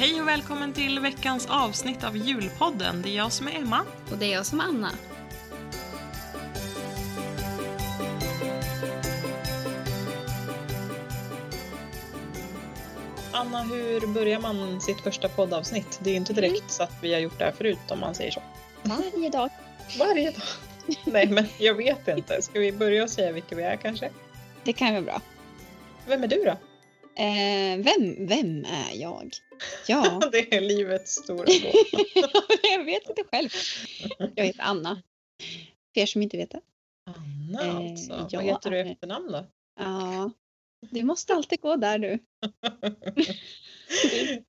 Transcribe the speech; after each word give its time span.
Hej 0.00 0.20
och 0.20 0.28
välkommen 0.28 0.72
till 0.72 1.00
veckans 1.00 1.46
avsnitt 1.46 2.04
av 2.04 2.16
Julpodden. 2.16 3.02
Det 3.02 3.08
är 3.08 3.16
jag 3.16 3.32
som 3.32 3.48
är 3.48 3.52
Emma. 3.52 3.80
Och 4.10 4.18
det 4.18 4.26
är 4.26 4.32
jag 4.32 4.46
som 4.46 4.60
är 4.60 4.64
Anna. 4.64 4.90
Anna, 13.32 13.62
hur 13.62 14.14
börjar 14.14 14.40
man 14.40 14.80
sitt 14.80 15.00
första 15.00 15.28
poddavsnitt? 15.28 16.00
Det 16.02 16.10
är 16.10 16.14
inte 16.14 16.32
direkt 16.32 16.70
så 16.70 16.82
att 16.82 16.92
vi 17.02 17.12
har 17.12 17.20
gjort 17.20 17.38
det 17.38 17.44
här 17.44 17.52
förut 17.52 17.90
om 17.90 18.00
man 18.00 18.14
säger 18.14 18.30
så. 18.30 18.42
Varje 18.82 19.30
dag. 19.30 19.50
Varje 19.98 20.30
dag. 20.30 20.42
Nej, 21.04 21.26
men 21.26 21.46
jag 21.58 21.74
vet 21.74 22.08
inte. 22.08 22.42
Ska 22.42 22.58
vi 22.58 22.72
börja 22.72 23.02
och 23.02 23.10
säga 23.10 23.32
vilka 23.32 23.56
vi 23.56 23.62
är 23.62 23.76
kanske? 23.76 24.10
Det 24.64 24.72
kan 24.72 24.92
vara 24.92 25.02
bra. 25.02 25.20
Vem 26.06 26.24
är 26.24 26.28
du 26.28 26.44
då? 26.44 26.69
Eh, 27.16 27.78
vem, 27.78 28.26
vem 28.26 28.64
är 28.64 28.94
jag? 28.94 29.34
Ja, 29.86 30.20
Det 30.32 30.54
är 30.56 30.60
livets 30.60 31.12
stora 31.12 31.36
gåta. 31.44 31.78
jag 32.72 32.84
vet 32.84 33.08
inte 33.08 33.24
själv. 33.32 33.48
Jag 34.34 34.44
heter 34.44 34.62
Anna. 34.62 35.02
För 35.94 36.00
er 36.00 36.06
som 36.06 36.22
inte 36.22 36.36
vet 36.36 36.50
det. 36.50 36.60
Anna 37.06 37.62
Eh, 37.62 37.76
alltså. 37.76 38.26
jag 38.30 38.38
Vad 38.38 38.44
heter 38.44 38.70
du 38.70 38.78
i 38.78 38.80
efternamn 38.80 39.32
då? 39.32 39.46
Ja, 39.80 40.30
det 40.90 41.02
måste 41.02 41.34
alltid 41.34 41.60
gå 41.60 41.76
där 41.76 41.98
du. 41.98 42.18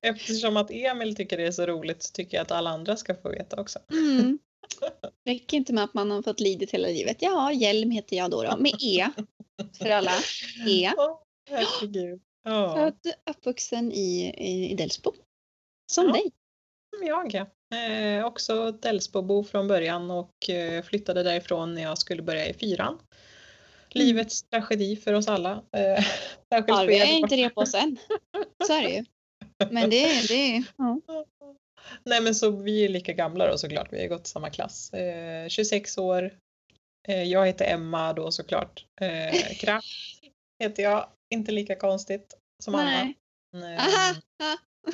Eftersom 0.00 0.56
att 0.56 0.70
Emil 0.70 1.16
tycker 1.16 1.36
det 1.36 1.46
är 1.46 1.52
så 1.52 1.66
roligt 1.66 2.02
så 2.02 2.12
tycker 2.12 2.36
jag 2.36 2.42
att 2.42 2.50
alla 2.50 2.70
andra 2.70 2.96
ska 2.96 3.14
få 3.14 3.28
veta 3.28 3.60
också. 3.60 3.78
Mm. 3.90 4.38
Räcker 5.24 5.56
inte 5.56 5.72
med 5.72 5.84
att 5.84 5.94
man 5.94 6.10
har 6.10 6.22
fått 6.22 6.40
lidit 6.40 6.70
hela 6.70 6.88
livet. 6.88 7.16
Ja, 7.20 7.52
Hjelm 7.52 7.90
heter 7.90 8.16
jag 8.16 8.30
då, 8.30 8.42
då 8.42 8.56
med 8.56 8.72
E. 8.80 9.08
För 9.78 9.90
alla. 9.90 10.12
E. 10.68 10.92
Åh, 10.96 11.18
herregud. 11.50 12.20
Ja, 12.42 12.74
Född, 12.74 13.14
uppvuxen 13.30 13.92
i, 13.92 14.34
i, 14.70 14.74
Delsbo. 14.74 15.12
Som 15.92 16.06
Ja. 16.06 16.12
dig. 16.12 16.32
som 16.96 17.06
jag 17.06 17.34
ja. 17.34 17.46
Eh, 17.76 18.24
också 18.26 18.72
Delsbobo 18.72 19.44
från 19.44 19.68
början 19.68 20.10
och 20.10 20.50
eh, 20.50 20.82
flyttade 20.82 21.22
därifrån 21.22 21.74
när 21.74 21.82
jag 21.82 21.98
skulle 21.98 22.22
börja 22.22 22.46
i 22.46 22.54
fyran. 22.54 22.98
Livets 23.90 24.42
tragedi 24.42 24.96
för 24.96 25.12
oss 25.12 25.28
alla. 25.28 25.62
Eh, 25.72 26.04
Ja, 26.66 26.84
vi 26.88 26.98
har 26.98 27.06
inte 27.06 27.36
det 27.36 27.50
på 27.50 27.60
oss 27.60 27.74
än. 27.74 27.96
Så 28.66 28.72
är 28.72 28.82
det 28.82 28.90
ju. 28.90 29.04
Men 29.70 29.90
det 29.90 30.04
är... 30.04 30.28
Det 30.28 30.56
är 30.56 30.64
ja. 30.76 31.00
Nej 32.04 32.20
men 32.20 32.34
så 32.34 32.50
vi 32.50 32.84
är 32.84 32.88
lika 32.88 33.12
gamla 33.12 33.46
då 33.46 33.58
såklart, 33.58 33.92
vi 33.92 34.00
har 34.00 34.08
gått 34.08 34.26
i 34.26 34.30
samma 34.30 34.50
klass. 34.50 34.92
Eh, 34.92 35.48
26 35.48 35.98
år. 35.98 36.38
Eh, 37.08 37.22
jag 37.22 37.46
heter 37.46 37.64
Emma 37.64 38.12
då 38.12 38.30
såklart. 38.30 38.86
Eh, 39.00 39.56
Kraft 39.60 40.21
heter 40.62 40.82
jag, 40.82 41.08
inte 41.30 41.52
lika 41.52 41.76
konstigt 41.76 42.34
som 42.64 42.72
Nej. 42.72 43.18
Anna. 43.54 43.74
Eh, 43.74 43.80
Aha, 43.80 44.16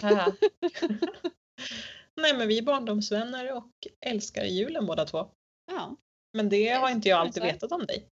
aha. 0.02 0.32
Nej 2.16 2.34
men 2.36 2.48
vi 2.48 2.58
är 2.58 2.62
barndomsvänner 2.62 3.52
och 3.52 3.72
älskar 4.00 4.44
julen 4.44 4.86
båda 4.86 5.04
två. 5.04 5.26
Ja. 5.72 5.96
Men 6.32 6.48
det 6.48 6.68
har 6.68 6.90
inte 6.90 7.08
jag 7.08 7.18
alltid 7.20 7.42
är 7.42 7.46
det. 7.46 7.52
vetat 7.52 7.72
om 7.72 7.86
dig. 7.86 8.08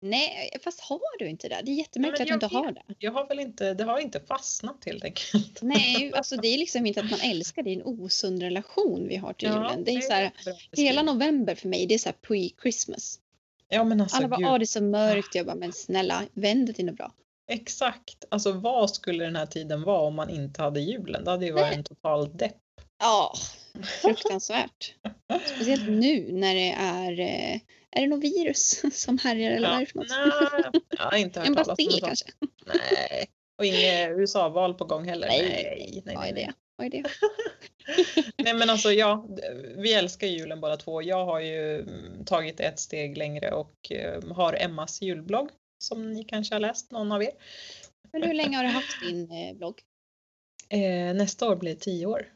Nej, 0.00 0.50
fast 0.64 0.80
har 0.80 1.18
du 1.18 1.28
inte 1.28 1.48
det? 1.48 1.60
Det 1.64 1.70
är 1.70 1.74
jättemärkligt 1.74 2.18
Nej, 2.28 2.34
att 2.34 2.40
du 2.40 2.46
inte 2.46 2.56
har 2.56 2.72
det. 2.72 2.82
Jag 2.98 3.12
har 3.12 3.28
väl 3.28 3.40
inte, 3.40 3.74
det 3.74 3.84
har 3.84 3.98
inte 3.98 4.20
fastnat 4.20 4.84
helt 4.84 5.04
enkelt. 5.04 5.62
Nej, 5.62 6.12
alltså 6.14 6.36
det 6.36 6.48
är 6.48 6.58
liksom 6.58 6.86
inte 6.86 7.00
att 7.00 7.10
man 7.10 7.20
älskar, 7.20 7.62
det 7.62 7.70
är 7.70 7.74
en 7.74 7.82
osund 7.86 8.42
relation 8.42 9.08
vi 9.08 9.16
har 9.16 9.32
till 9.32 9.48
Ja, 9.48 9.54
julen. 9.54 9.84
Det 9.84 9.90
är 9.90 10.00
så 10.00 10.12
här, 10.12 10.32
hela 10.72 11.02
november 11.02 11.54
för 11.54 11.68
mig, 11.68 11.86
det 11.86 11.94
är 11.94 11.98
så 11.98 12.08
här 12.08 12.16
pre-Christmas. 12.22 13.20
Ja 13.68 13.84
men 13.84 14.00
alltså 14.00 14.16
Alla 14.16 14.28
bara, 14.28 14.36
gud. 14.36 14.48
åh 14.48 14.58
det 14.58 14.64
är 14.64 14.66
så 14.66 14.82
mörkt. 14.82 15.34
Jag 15.34 15.46
bara, 15.46 15.56
men 15.56 15.72
snälla, 15.72 16.22
vänd 16.32 16.66
det 16.66 16.72
till 16.72 16.86
något 16.86 16.96
bra. 16.96 17.12
Exakt. 17.50 18.24
Alltså 18.28 18.52
vad 18.52 18.90
skulle 18.90 19.24
den 19.24 19.36
här 19.36 19.46
tiden 19.46 19.82
vara 19.82 20.00
om 20.00 20.14
man 20.14 20.30
inte 20.30 20.62
hade 20.62 20.80
julen? 20.80 21.24
Det 21.24 21.30
hade 21.30 21.46
ju 21.46 21.52
varit 21.52 21.66
Nej. 21.66 21.74
en 21.76 21.84
total 21.84 22.36
depp. 22.36 22.56
Ja, 22.98 23.34
fruktansvärt. 24.02 24.94
Speciellt 25.54 25.88
nu 25.88 26.32
när 26.32 26.54
det 26.54 26.70
är, 26.70 27.20
eh, 27.20 27.60
är 27.90 28.00
det 28.00 28.06
något 28.06 28.24
virus 28.24 28.84
som 29.02 29.18
härjar 29.18 29.50
eller 29.50 29.68
vad 29.68 29.76
är 29.76 29.80
det 29.80 29.86
för 29.86 29.98
något? 29.98 30.08
nej, 30.08 30.82
jag 30.90 31.04
har 31.04 31.16
inte 31.16 31.40
hört 31.40 31.48
En 31.48 31.54
talas 31.54 31.68
om 31.78 31.90
sånt. 31.90 32.04
kanske? 32.04 32.26
Nej. 32.66 33.26
Och 33.58 33.64
inget 33.64 34.10
USA-val 34.10 34.74
på 34.74 34.84
gång 34.84 35.08
heller. 35.08 35.28
Nej, 35.28 35.42
nej, 35.42 36.02
nej, 36.06 36.16
nej, 36.16 36.32
det? 36.32 36.52
Vad 36.78 36.86
är 36.86 36.90
det? 36.90 37.04
nej 38.44 38.54
men 38.54 38.70
alltså 38.70 38.92
ja, 38.92 39.26
vi 39.76 39.92
älskar 39.92 40.26
julen 40.26 40.60
båda 40.60 40.76
två. 40.76 41.02
Jag 41.02 41.24
har 41.24 41.40
ju 41.40 41.80
mm, 41.80 42.24
tagit 42.24 42.60
ett 42.60 42.80
steg 42.80 43.16
längre 43.16 43.52
och 43.52 43.92
eh, 43.92 44.32
har 44.32 44.62
Emmas 44.62 45.02
julblogg 45.02 45.50
som 45.84 46.12
ni 46.12 46.24
kanske 46.24 46.54
har 46.54 46.60
läst, 46.60 46.90
någon 46.90 47.12
av 47.12 47.22
er. 47.22 47.32
Men 48.12 48.22
hur 48.22 48.34
länge 48.34 48.56
har 48.56 48.64
du 48.64 48.70
haft 48.70 49.00
din 49.00 49.30
eh, 49.30 49.56
blogg? 49.56 49.82
Eh, 50.68 51.14
nästa 51.14 51.50
år 51.50 51.56
blir 51.56 51.74
tio 51.74 52.06
år. 52.06 52.32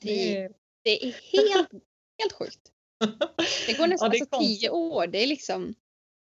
Det 0.00 0.36
är, 0.36 0.52
Det 0.84 1.06
är 1.06 1.12
helt, 1.12 1.70
helt 2.18 2.32
sjukt. 2.32 2.72
Det 3.66 3.78
går 3.78 3.86
nästan 3.86 4.10
Ja, 4.12 4.20
alltså 4.20 4.40
tio 4.40 4.70
år. 4.70 5.06
Det 5.06 5.22
är 5.22 5.26
liksom... 5.26 5.74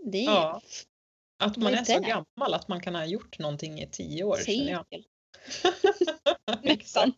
Det 0.03 0.17
är 0.17 0.25
Ja, 0.25 0.61
att 1.43 1.57
man 1.57 1.73
är 1.73 1.77
är 1.77 1.83
så 1.83 1.99
gammal 1.99 2.53
att 2.53 2.67
man 2.67 2.81
kan 2.81 2.95
ha 2.95 3.05
gjort 3.05 3.39
någonting 3.39 3.81
i 3.81 3.87
tio 3.87 4.23
år. 4.23 4.37
känner 4.45 4.71
jag. 4.71 4.85
Exakt. 6.63 7.17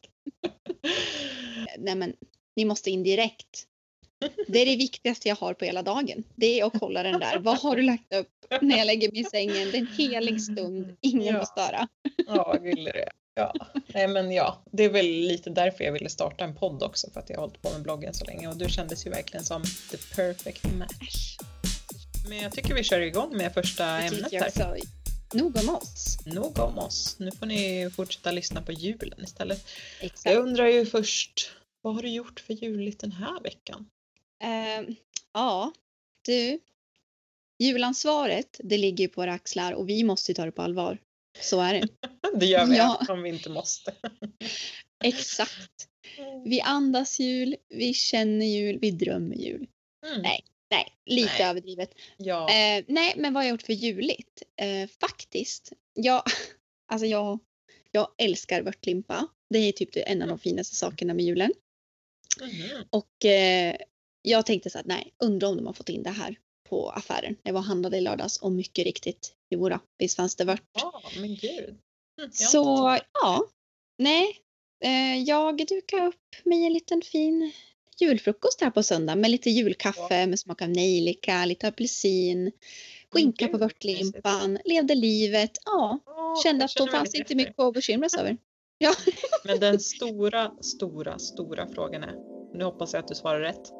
Nej 1.77 1.95
men, 1.95 2.13
ni 2.55 2.65
måste 2.65 2.91
in 2.91 3.03
direkt. 3.03 3.67
Det 4.47 4.59
är 4.61 4.65
det 4.65 4.75
viktigaste 4.75 5.27
jag 5.29 5.35
har 5.35 5.53
på 5.53 5.65
hela 5.65 5.81
dagen. 5.81 6.23
Det 6.35 6.59
är 6.59 6.65
att 6.65 6.79
kolla 6.79 7.03
den 7.03 7.19
där. 7.19 7.39
Vad 7.39 7.57
har 7.57 7.75
du 7.75 7.81
lagt 7.81 8.13
upp 8.13 8.61
när 8.61 8.77
jag 8.77 8.87
lägger 8.87 9.11
mig 9.11 9.21
i 9.21 9.23
sängen? 9.23 9.71
Det 9.71 9.77
är 9.77 9.81
en 9.81 9.87
helig 9.87 10.41
stund. 10.41 10.97
Ingen 11.01 11.33
Ja. 11.33 11.39
får 11.39 11.45
störa. 11.45 11.87
Ja, 12.27 12.57
du 12.61 12.69
är. 12.89 13.09
Ja. 13.35 13.53
Nej 13.87 14.07
men 14.07 14.31
ja, 14.31 14.63
det 14.71 14.83
är 14.83 14.89
väl 14.89 15.05
lite 15.05 15.49
därför 15.49 15.83
jag 15.83 15.91
ville 15.91 16.09
starta 16.09 16.43
en 16.43 16.55
podd 16.55 16.83
också 16.83 17.09
för 17.11 17.19
att 17.19 17.29
jag 17.29 17.37
har 17.37 17.41
hållit 17.41 17.61
på 17.61 17.69
med 17.69 17.81
bloggen 17.81 18.13
så 18.13 18.25
länge 18.25 18.47
och 18.47 18.57
du 18.57 18.69
kändes 18.69 19.05
ju 19.05 19.09
verkligen 19.09 19.43
som 19.45 19.63
the 19.91 19.97
perfect 20.15 20.63
match. 20.73 21.37
Men 22.29 22.37
jag 22.37 22.51
tycker 22.51 22.73
vi 22.73 22.83
kör 22.83 22.99
igång 22.99 23.37
med 23.37 23.53
första 23.53 23.85
Det 23.85 23.91
ämnet 24.05 24.31
här. 24.33 24.77
Nog 25.33 25.57
om 25.57 25.69
oss. 25.75 26.17
Nog 26.25 26.59
om 26.59 26.77
oss. 26.77 27.15
Nu 27.19 27.31
får 27.31 27.45
ni 27.45 27.89
fortsätta 27.95 28.31
lyssna 28.31 28.61
på 28.61 28.71
julen 28.71 29.23
istället. 29.23 29.67
Exakt. 30.01 30.25
Jag 30.33 30.43
undrar 30.43 30.67
ju 30.67 30.85
först, 30.85 31.51
vad 31.81 31.95
har 31.95 32.01
du 32.01 32.09
gjort 32.09 32.39
för 32.39 32.53
juligt 32.53 32.99
den 32.99 33.11
här 33.11 33.41
veckan? 33.41 33.89
Eh, 34.43 34.95
ja, 35.33 35.73
du. 36.25 36.59
Julansvaret, 37.59 38.59
det 38.63 38.77
ligger 38.77 39.03
ju 39.03 39.07
på 39.07 39.21
våra 39.21 39.33
axlar 39.33 39.73
och 39.73 39.89
vi 39.89 40.03
måste 40.03 40.31
ju 40.31 40.35
ta 40.35 40.45
det 40.45 40.51
på 40.51 40.61
allvar. 40.61 40.97
Så 41.41 41.61
är 41.61 41.73
det. 41.73 41.87
Det 42.39 42.45
gör 42.45 42.65
vi 42.65 42.77
Ja. 42.77 43.05
om 43.09 43.23
vi 43.23 43.29
inte 43.29 43.49
måste. 43.49 43.93
Exakt. 45.03 45.87
Vi 46.45 46.61
andas 46.61 47.19
jul, 47.19 47.55
vi 47.69 47.93
känner 47.93 48.45
jul, 48.45 48.79
vi 48.79 48.91
drömmer 48.91 49.35
jul. 49.35 49.67
Mm. 50.05 50.21
Nej. 50.21 50.43
Nej, 50.73 50.95
lite 51.05 51.33
Nej. 51.39 51.49
överdrivet. 51.49 51.93
Ja. 52.17 52.49
Eh, 52.49 52.83
nej, 52.87 53.13
men 53.17 53.33
vad 53.33 53.43
har 53.43 53.47
jag 53.47 53.53
gjort 53.53 53.61
för 53.61 53.73
juligt? 53.73 54.43
Eh, 54.61 54.89
faktiskt, 54.99 55.73
jag, 55.93 56.23
alltså 56.91 57.05
jag, 57.05 57.39
jag 57.91 58.07
älskar 58.17 58.61
vörtlimpa. 58.61 59.27
Det 59.49 59.59
är 59.59 59.71
typ 59.71 59.89
en 59.95 60.21
av 60.21 60.27
de 60.27 60.39
finaste 60.39 60.75
sakerna 60.75 61.13
med 61.13 61.25
julen. 61.25 61.53
Mhm. 62.41 62.83
Och 62.89 63.25
eh, 63.25 63.75
jag 64.21 64.45
tänkte 64.45 64.69
så 64.69 64.79
att 64.79 64.85
nej, 64.85 65.13
undrar 65.23 65.47
om 65.47 65.55
de 65.57 65.65
har 65.65 65.73
fått 65.73 65.89
in 65.89 66.03
det 66.03 66.09
här 66.09 66.35
på 66.69 66.89
affären. 66.89 67.35
Jag 67.43 67.53
var 67.53 67.59
och 67.59 67.65
handlade 67.65 67.97
i 67.97 68.01
lördags 68.01 68.37
och 68.37 68.51
mycket 68.51 68.85
riktigt, 68.85 69.35
jo 69.49 69.69
då, 69.69 69.79
visst 69.97 70.15
fanns 70.15 70.35
det 70.35 70.45
vört. 70.45 70.63
Ja, 70.73 71.01
men 71.17 71.35
gud. 71.35 71.63
Mm, 71.69 72.25
inte 72.25 72.37
Så 72.37 72.99
ja, 73.13 73.45
nej. 73.97 74.39
Eh, 74.83 75.23
jag 75.23 75.67
dukade 75.67 76.07
upp 76.07 76.45
mig 76.45 76.65
en 76.65 76.73
liten 76.73 77.01
fin 77.01 77.51
julfrukost 78.01 78.61
här 78.61 78.69
på 78.69 78.83
söndag 78.83 79.15
med 79.15 79.31
lite 79.31 79.49
julkaffe 79.49 80.27
med 80.27 80.39
smak 80.39 80.61
av 80.61 80.69
nejlika, 80.69 81.45
lite 81.45 81.67
apelsin, 81.67 82.51
skinka 83.11 83.47
på 83.47 83.51
vad 83.51 83.59
vörtlimpan, 83.59 84.59
levde 84.65 84.95
livet. 84.95 85.51
Ja, 85.65 85.99
kände 86.43 86.65
att 86.65 86.75
då 86.75 86.87
fanns 86.87 87.15
inte 87.15 87.35
mycket 87.35 87.59
att 87.59 87.73
bekymra 87.73 88.09
sig 88.09 88.19
över. 88.19 88.37
Men 89.45 89.59
den 89.59 89.79
stora, 89.79 90.51
stora, 90.61 91.19
stora 91.19 91.67
frågan 91.67 92.03
är, 92.03 92.15
nu 92.53 92.63
hoppas 92.63 92.93
jag 92.93 92.99
att 92.99 93.07
du 93.07 93.15
svarar 93.15 93.39
rätt. 93.39 93.71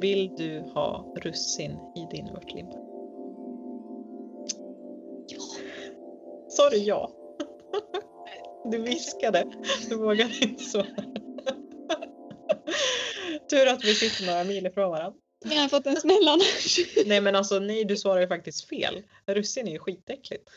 Vill 0.00 0.30
du 0.36 0.64
ha 0.74 1.14
russin 1.16 1.70
i 1.96 2.16
din 2.16 2.32
vörtlimpa? 2.32 2.78
Ja. 5.28 5.38
Sa 6.48 6.70
du 6.70 6.76
ja? 6.76 7.12
Du 8.70 8.82
viskade, 8.82 9.44
du 9.88 9.96
vågade 9.96 10.34
inte 10.40 10.64
svara. 10.64 10.86
Tur 13.50 13.66
att 13.66 13.84
vi 13.84 13.94
sitter 13.94 14.26
några 14.26 14.44
mil 14.44 14.66
ifrån 14.66 14.90
varandra. 14.90 15.18
Jag 15.44 15.60
har 15.60 15.68
fått 15.68 15.86
en 15.86 16.00
smäll 16.00 16.28
annars. 16.28 16.78
Nej 17.06 17.20
men 17.20 17.36
alltså 17.36 17.58
nej, 17.58 17.84
du 17.84 17.96
svarar 17.96 18.20
ju 18.20 18.28
faktiskt 18.28 18.68
fel. 18.68 19.02
Russin 19.26 19.68
är 19.68 19.72
ju 19.72 19.78
skitäckligt. 19.78 20.50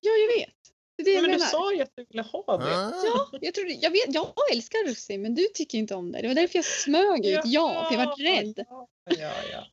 Ja, 0.00 0.12
jag 0.12 0.40
vet. 0.40 0.54
Det 0.96 1.02
är 1.02 1.04
det 1.04 1.10
jag 1.10 1.22
Men 1.22 1.30
du 1.30 1.36
menar. 1.36 1.46
sa 1.46 1.74
ju 1.74 1.82
att 1.82 1.90
du 1.94 2.04
ville 2.08 2.22
ha 2.22 2.56
det. 2.58 2.70
Ja, 2.70 3.28
jag, 3.40 3.54
trodde, 3.54 3.72
jag, 3.72 3.90
vet, 3.90 4.14
jag 4.14 4.32
älskar 4.52 4.88
russin 4.88 5.22
men 5.22 5.34
du 5.34 5.46
tycker 5.54 5.78
inte 5.78 5.94
om 5.94 6.12
det. 6.12 6.22
Det 6.22 6.28
var 6.28 6.34
därför 6.34 6.58
jag 6.58 6.64
smög 6.64 7.26
ut 7.26 7.40
ja, 7.44 7.86
för 7.90 7.98
jag 7.98 8.06
var 8.06 8.16
rädd. 8.16 8.64
Ja, 8.68 8.88
ja. 9.04 9.32
ja. 9.52 9.66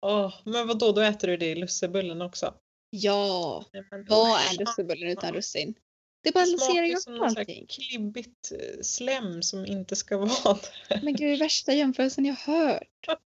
Åh, 0.00 0.34
men 0.44 0.66
vad 0.68 0.78
då 0.78 1.00
äter 1.00 1.28
du 1.28 1.36
det 1.36 1.46
i 1.46 1.54
lussebullen 1.54 2.22
också? 2.22 2.54
Ja, 2.90 3.64
Nej, 3.72 3.84
men 3.90 4.04
vad 4.04 4.40
är 4.40 4.58
lussebullen 4.58 5.08
utan 5.08 5.34
russin? 5.34 5.74
Det 6.22 6.32
balanserar 6.32 6.86
ju 6.86 6.96
som 6.96 7.14
upp 7.14 7.22
allting. 7.22 7.66
klibbigt 7.66 8.52
eh, 8.52 8.80
slem 8.82 9.42
som 9.42 9.66
inte 9.66 9.96
ska 9.96 10.16
vara 10.44 10.58
där. 10.88 11.00
Men 11.02 11.16
gud, 11.16 11.28
det 11.28 11.34
är 11.34 11.38
värsta 11.38 11.72
jämförelsen 11.72 12.24
jag 12.24 12.34
hört. 12.34 13.06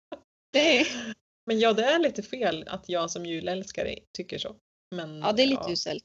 Det 0.51 0.79
är, 0.79 0.87
Men 1.45 1.59
ja, 1.59 1.73
det 1.73 1.85
är 1.85 1.99
lite 1.99 2.23
fel 2.23 2.67
att 2.67 2.89
jag 2.89 3.11
som 3.11 3.25
julälskare 3.25 3.99
tycker 4.11 4.37
så. 4.37 4.55
Men, 4.95 5.19
ja, 5.19 5.31
det 5.31 5.43
är 5.43 5.47
lite 5.47 5.63
ja. 5.65 5.71
uselt. 5.71 6.03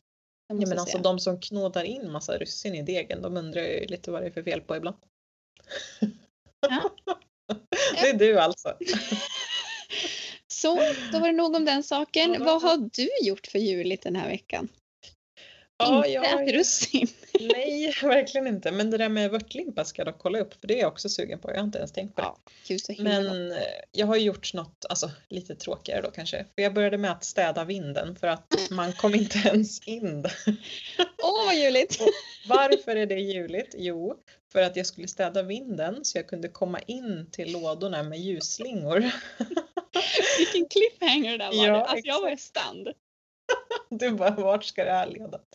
Ja, 0.48 0.54
men 0.54 0.78
alltså 0.78 0.92
säga. 0.92 1.02
de 1.02 1.18
som 1.18 1.40
knådar 1.40 1.84
in 1.84 2.12
massa 2.12 2.38
russin 2.38 2.74
i 2.74 2.82
degen, 2.82 3.22
de 3.22 3.36
undrar 3.36 3.62
ju 3.62 3.86
lite 3.86 4.10
vad 4.10 4.22
det 4.22 4.26
är 4.26 4.30
för 4.30 4.42
fel 4.42 4.60
på 4.60 4.76
ibland. 4.76 4.96
Ja. 6.60 6.90
det 7.92 8.08
är 8.08 8.18
du 8.18 8.38
alltså. 8.38 8.76
Så, 10.48 10.76
då 11.12 11.18
var 11.18 11.26
det 11.26 11.32
nog 11.32 11.56
om 11.56 11.64
den 11.64 11.82
saken. 11.82 12.44
Vad 12.44 12.62
har 12.62 12.76
du 12.76 13.08
gjort 13.22 13.46
för 13.46 13.58
juligt 13.58 14.02
den 14.02 14.16
här 14.16 14.28
veckan? 14.28 14.68
Ja, 15.80 15.96
Inte 15.96 16.08
jag 16.10 16.48
ju- 16.48 16.58
russin. 16.58 17.06
Nej, 17.40 17.94
verkligen 18.02 18.46
inte. 18.46 18.72
Men 18.72 18.90
det 18.90 18.98
där 18.98 19.08
med 19.08 19.30
vörtlimpa 19.30 19.84
ska 19.84 20.00
jag 20.02 20.06
dock 20.14 20.18
kolla 20.18 20.38
upp 20.40 20.60
för 20.60 20.68
det 20.68 20.74
är 20.74 20.80
jag 20.80 20.92
också 20.92 21.08
sugen 21.08 21.38
på. 21.38 21.50
Jag 21.50 21.56
har 21.56 21.64
inte 21.64 21.78
ens 21.78 21.92
tänkt 21.92 22.16
på 22.16 22.22
det. 22.22 22.74
Ja. 22.88 22.94
Men 22.98 23.52
eh, 23.52 23.58
jag 23.92 24.06
har 24.06 24.16
gjort 24.16 24.54
något, 24.54 24.84
alltså 24.88 25.10
lite 25.28 25.54
tråkigare 25.54 26.00
då 26.02 26.10
kanske. 26.10 26.44
För 26.54 26.62
jag 26.62 26.74
började 26.74 26.98
med 26.98 27.10
att 27.10 27.24
städa 27.24 27.64
vinden 27.64 28.16
för 28.16 28.26
att 28.26 28.54
man 28.70 28.92
kom 28.92 29.14
inte 29.14 29.38
ens 29.48 29.80
in 29.88 30.22
där. 30.22 30.32
Åh, 31.22 31.46
vad 31.46 31.54
juligt! 31.56 31.98
Varför 32.48 32.96
är 32.96 33.06
det 33.06 33.20
juligt? 33.20 33.74
Jo, 33.78 34.14
för 34.52 34.62
att 34.62 34.76
jag 34.76 34.86
skulle 34.86 35.08
städa 35.08 35.42
vinden 35.42 36.04
så 36.04 36.18
jag 36.18 36.26
kunde 36.28 36.48
komma 36.48 36.78
in 36.86 37.28
till 37.32 37.52
lådorna 37.52 38.02
med 38.02 38.18
ljusslingor. 38.18 39.10
Vilken 40.38 40.68
cliffhanger 40.68 41.30
det 41.32 41.38
där 41.38 41.46
var. 41.56 41.66
Ja. 41.66 41.84
Alltså, 41.86 42.06
jag 42.08 42.20
var 42.22 42.30
i 42.32 42.36
stand. 42.36 42.88
Du 43.88 44.10
bara, 44.10 44.30
vart 44.30 44.64
ska 44.64 44.84
det 44.84 44.90
här 44.90 45.06
leda? 45.06 45.40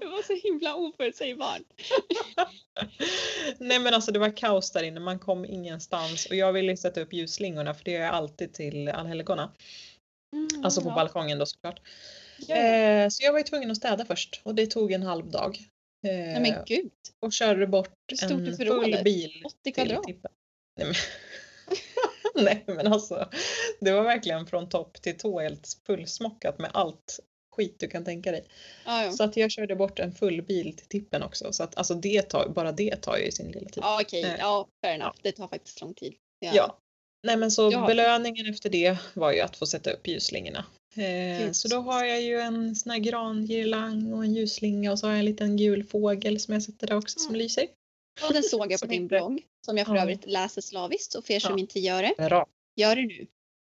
Det 0.00 0.06
var 0.06 0.22
så 0.22 0.48
himla 0.48 0.74
oförutsägbart. 0.74 1.60
Nej 3.58 3.78
men 3.78 3.94
alltså 3.94 4.12
det 4.12 4.18
var 4.18 4.36
kaos 4.36 4.70
där 4.70 4.82
inne, 4.82 5.00
man 5.00 5.18
kom 5.18 5.44
ingenstans 5.44 6.26
och 6.26 6.34
jag 6.34 6.52
ville 6.52 6.76
sätta 6.76 7.00
upp 7.00 7.12
ljusslingorna 7.12 7.74
för 7.74 7.84
det 7.84 7.90
gör 7.90 8.00
jag 8.00 8.14
alltid 8.14 8.52
till 8.52 8.88
allhelgona. 8.88 9.52
Mm, 10.32 10.64
Alltså 10.64 10.80
på 10.80 10.88
ja. 10.88 10.94
balkongen 10.94 11.38
då 11.38 11.46
såklart. 11.46 11.80
Ja. 12.38 12.56
Eh, 12.56 13.08
så 13.08 13.24
jag 13.24 13.32
var 13.32 13.38
ju 13.38 13.44
tvungen 13.44 13.70
att 13.70 13.76
städa 13.76 14.04
först 14.04 14.40
och 14.44 14.54
det 14.54 14.66
tog 14.66 14.92
en 14.92 15.02
halv 15.02 15.30
dag. 15.30 15.58
Eh, 16.06 16.10
Nej 16.12 16.40
men 16.40 16.64
gud, 16.66 16.92
och 17.20 17.32
körde 17.32 17.66
bort 17.66 18.12
en 18.22 18.56
full 18.56 18.98
bil 19.04 19.42
80 19.44 19.56
till 19.62 19.74
kvadrat? 19.74 20.02
tippen. 20.04 20.30
Nej 20.78 20.86
men, 20.86 20.94
Nej 22.44 22.64
men 22.66 22.86
alltså, 22.86 23.28
det 23.80 23.92
var 23.92 24.02
verkligen 24.02 24.46
från 24.46 24.68
topp 24.68 25.02
till 25.02 25.18
tå 25.18 25.40
helt 25.40 25.76
fullsmockat 25.86 26.58
med 26.58 26.70
allt 26.74 27.20
skit 27.56 27.76
du 27.78 27.88
kan 27.88 28.04
tänka 28.04 28.30
dig. 28.32 28.44
Ja, 28.86 29.04
ja. 29.04 29.12
Så 29.12 29.24
att 29.24 29.36
jag 29.36 29.50
körde 29.50 29.76
bort 29.76 29.98
en 29.98 30.12
full 30.12 30.42
bil 30.42 30.76
till 30.76 30.86
tippen 30.86 31.22
också. 31.22 31.52
Så 31.52 31.62
att 31.62 31.76
alltså 31.76 31.94
det 31.94 32.22
tar, 32.22 32.48
bara 32.48 32.72
det 32.72 32.96
tar 32.96 33.16
ju 33.16 33.30
sin 33.30 33.46
lilla 33.50 33.68
tid. 33.70 33.82
ja 33.82 34.00
okej, 34.02 34.22
Eh, 34.24 34.34
ja 34.38 34.68
fair 34.84 34.94
enough. 34.94 35.16
Det 35.22 35.32
tar 35.32 35.48
faktiskt 35.48 35.80
lång 35.80 35.94
tid. 35.94 36.14
Ja. 36.38 36.78
Nej 37.26 37.36
men 37.36 37.50
så 37.50 37.70
Ja. 37.72 37.86
belöningen 37.86 38.46
efter 38.50 38.70
det 38.70 38.96
var 39.14 39.32
ju 39.32 39.40
att 39.40 39.56
få 39.56 39.66
sätta 39.66 39.90
upp 39.90 40.06
ljusslingorna. 40.08 40.64
Eh, 40.96 41.50
så 41.52 41.68
då 41.68 41.76
har 41.76 42.04
jag 42.04 42.22
ju 42.22 42.40
en 42.40 42.76
sån 42.76 42.90
här 42.92 42.98
grangirlang 42.98 44.12
och 44.12 44.24
en 44.24 44.34
ljusslinga 44.34 44.92
och 44.92 44.98
så 44.98 45.06
har 45.06 45.12
jag 45.12 45.18
en 45.18 45.24
liten 45.24 45.56
gul 45.56 45.84
fågel 45.84 46.40
som 46.40 46.54
jag 46.54 46.62
sätter 46.62 46.86
där 46.86 46.96
också 46.96 47.18
som 47.18 47.28
Mm. 47.28 47.38
lyser. 47.38 47.64
Och 48.22 48.32
den 48.32 48.42
såg 48.42 48.72
jag 48.72 48.80
på 48.80 48.86
din 48.86 49.06
blogg. 49.06 49.42
Som 49.66 49.78
jag 49.78 49.86
för 49.86 49.94
Ja. 49.94 50.02
övrigt 50.02 50.26
läser 50.26 50.60
slaviskt. 50.60 51.12
Så 51.12 51.22
för 51.22 51.34
er 51.34 51.40
som 51.40 51.52
Ja. 51.52 51.58
inte 51.58 51.80
gör 51.80 52.02
det, 52.02 52.14
Bra. 52.28 52.46
gör 52.76 52.96
det 52.96 53.02
nu. 53.02 53.26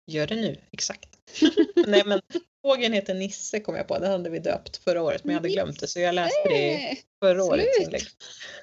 Gör 0.06 0.26
det 0.26 0.34
nu, 0.36 0.60
exakt. 0.72 1.08
Nej 1.86 2.02
men 2.06 2.20
fågeln 2.62 2.92
heter 2.94 3.14
Nisse 3.14 3.60
kom 3.60 3.74
jag 3.74 3.88
på, 3.88 3.98
den 3.98 4.10
hade 4.10 4.30
vi 4.30 4.38
döpt 4.38 4.76
förra 4.76 5.02
året 5.02 5.24
men 5.24 5.32
jag 5.32 5.40
hade 5.40 5.48
glömt 5.48 5.80
det 5.80 5.86
så 5.88 6.00
jag 6.00 6.14
läste 6.14 6.48
det 6.48 6.72
i 6.92 7.00
förra 7.22 7.44
årets 7.44 7.76
slut. 7.76 7.86
inlägg. 7.86 8.02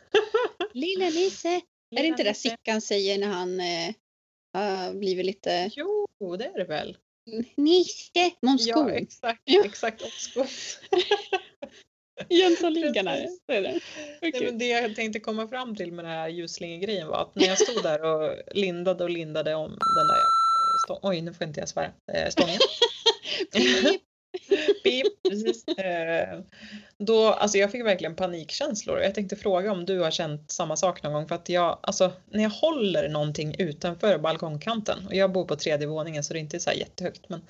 Lilla 0.73 1.05
Nisse. 1.05 1.49
Är 1.95 2.01
det 2.01 2.05
inte 2.07 2.23
det. 2.23 2.33
Sickan 2.33 2.81
säger 2.81 3.17
när 3.17 3.27
han 3.27 3.59
har 4.53 4.93
blivit 4.93 5.25
lite 5.25 5.69
Jo, 5.75 6.07
det 6.39 6.45
är 6.45 6.57
det 6.57 6.63
väl. 6.65 6.97
Nisse 7.55 8.31
Måns 8.41 8.67
Ja, 8.67 8.91
exakt. 8.91 9.41
Ja. 9.45 9.63
exakt. 9.65 10.01
Och. 12.29 12.31
Jönssonligan 12.35 13.07
är 13.07 13.17
det. 13.47 13.61
Det. 13.61 13.79
Nej, 14.21 14.33
men 14.41 14.57
det 14.57 14.67
jag 14.67 14.95
tänkte 14.95 15.19
komma 15.19 15.47
fram 15.47 15.75
till 15.75 15.91
med 15.91 16.05
den 16.05 16.11
här 16.11 16.27
ljuslingegrejen 16.29 17.07
var 17.07 17.21
att 17.21 17.35
när 17.35 17.47
jag 17.47 17.57
stod 17.59 17.83
där 17.83 18.03
och 18.03 18.35
lindade 18.51 19.03
och 19.03 19.09
lindade 19.09 19.55
om 19.55 19.77
den 19.95 20.07
där 20.07 20.17
stången, 20.85 20.99
oj 21.03 21.21
nu 21.21 21.33
får 21.33 21.47
inte 21.47 21.59
jag 21.59 21.69
svära, 21.69 21.91
eh, 22.13 22.29
stången. 22.29 22.59
Pip, 24.83 25.23
precis. 25.29 25.67
Eh, 25.67 26.39
då, 26.97 27.27
alltså 27.27 27.57
jag 27.57 27.71
fick 27.71 27.85
verkligen 27.85 28.15
panikkänslor. 28.15 28.99
Jag 28.99 29.15
tänkte 29.15 29.35
fråga 29.35 29.71
om 29.71 29.85
du 29.85 29.99
har 29.99 30.11
känt 30.11 30.51
samma 30.51 30.75
sak 30.77 31.03
någon 31.03 31.13
gång 31.13 31.27
för 31.27 31.35
att 31.35 31.49
jag, 31.49 31.79
alltså 31.83 32.11
när 32.31 32.43
jag 32.43 32.49
håller 32.49 33.09
någonting 33.09 33.55
utanför 33.59 34.17
balkongkanten 34.17 35.07
och 35.07 35.15
jag 35.15 35.31
bor 35.31 35.45
på 35.45 35.55
tredje 35.55 35.87
våningen 35.87 36.23
så 36.23 36.33
det 36.33 36.39
är 36.39 36.41
inte 36.41 36.59
så 36.59 36.71
jättehögt 36.71 37.29
men 37.29 37.41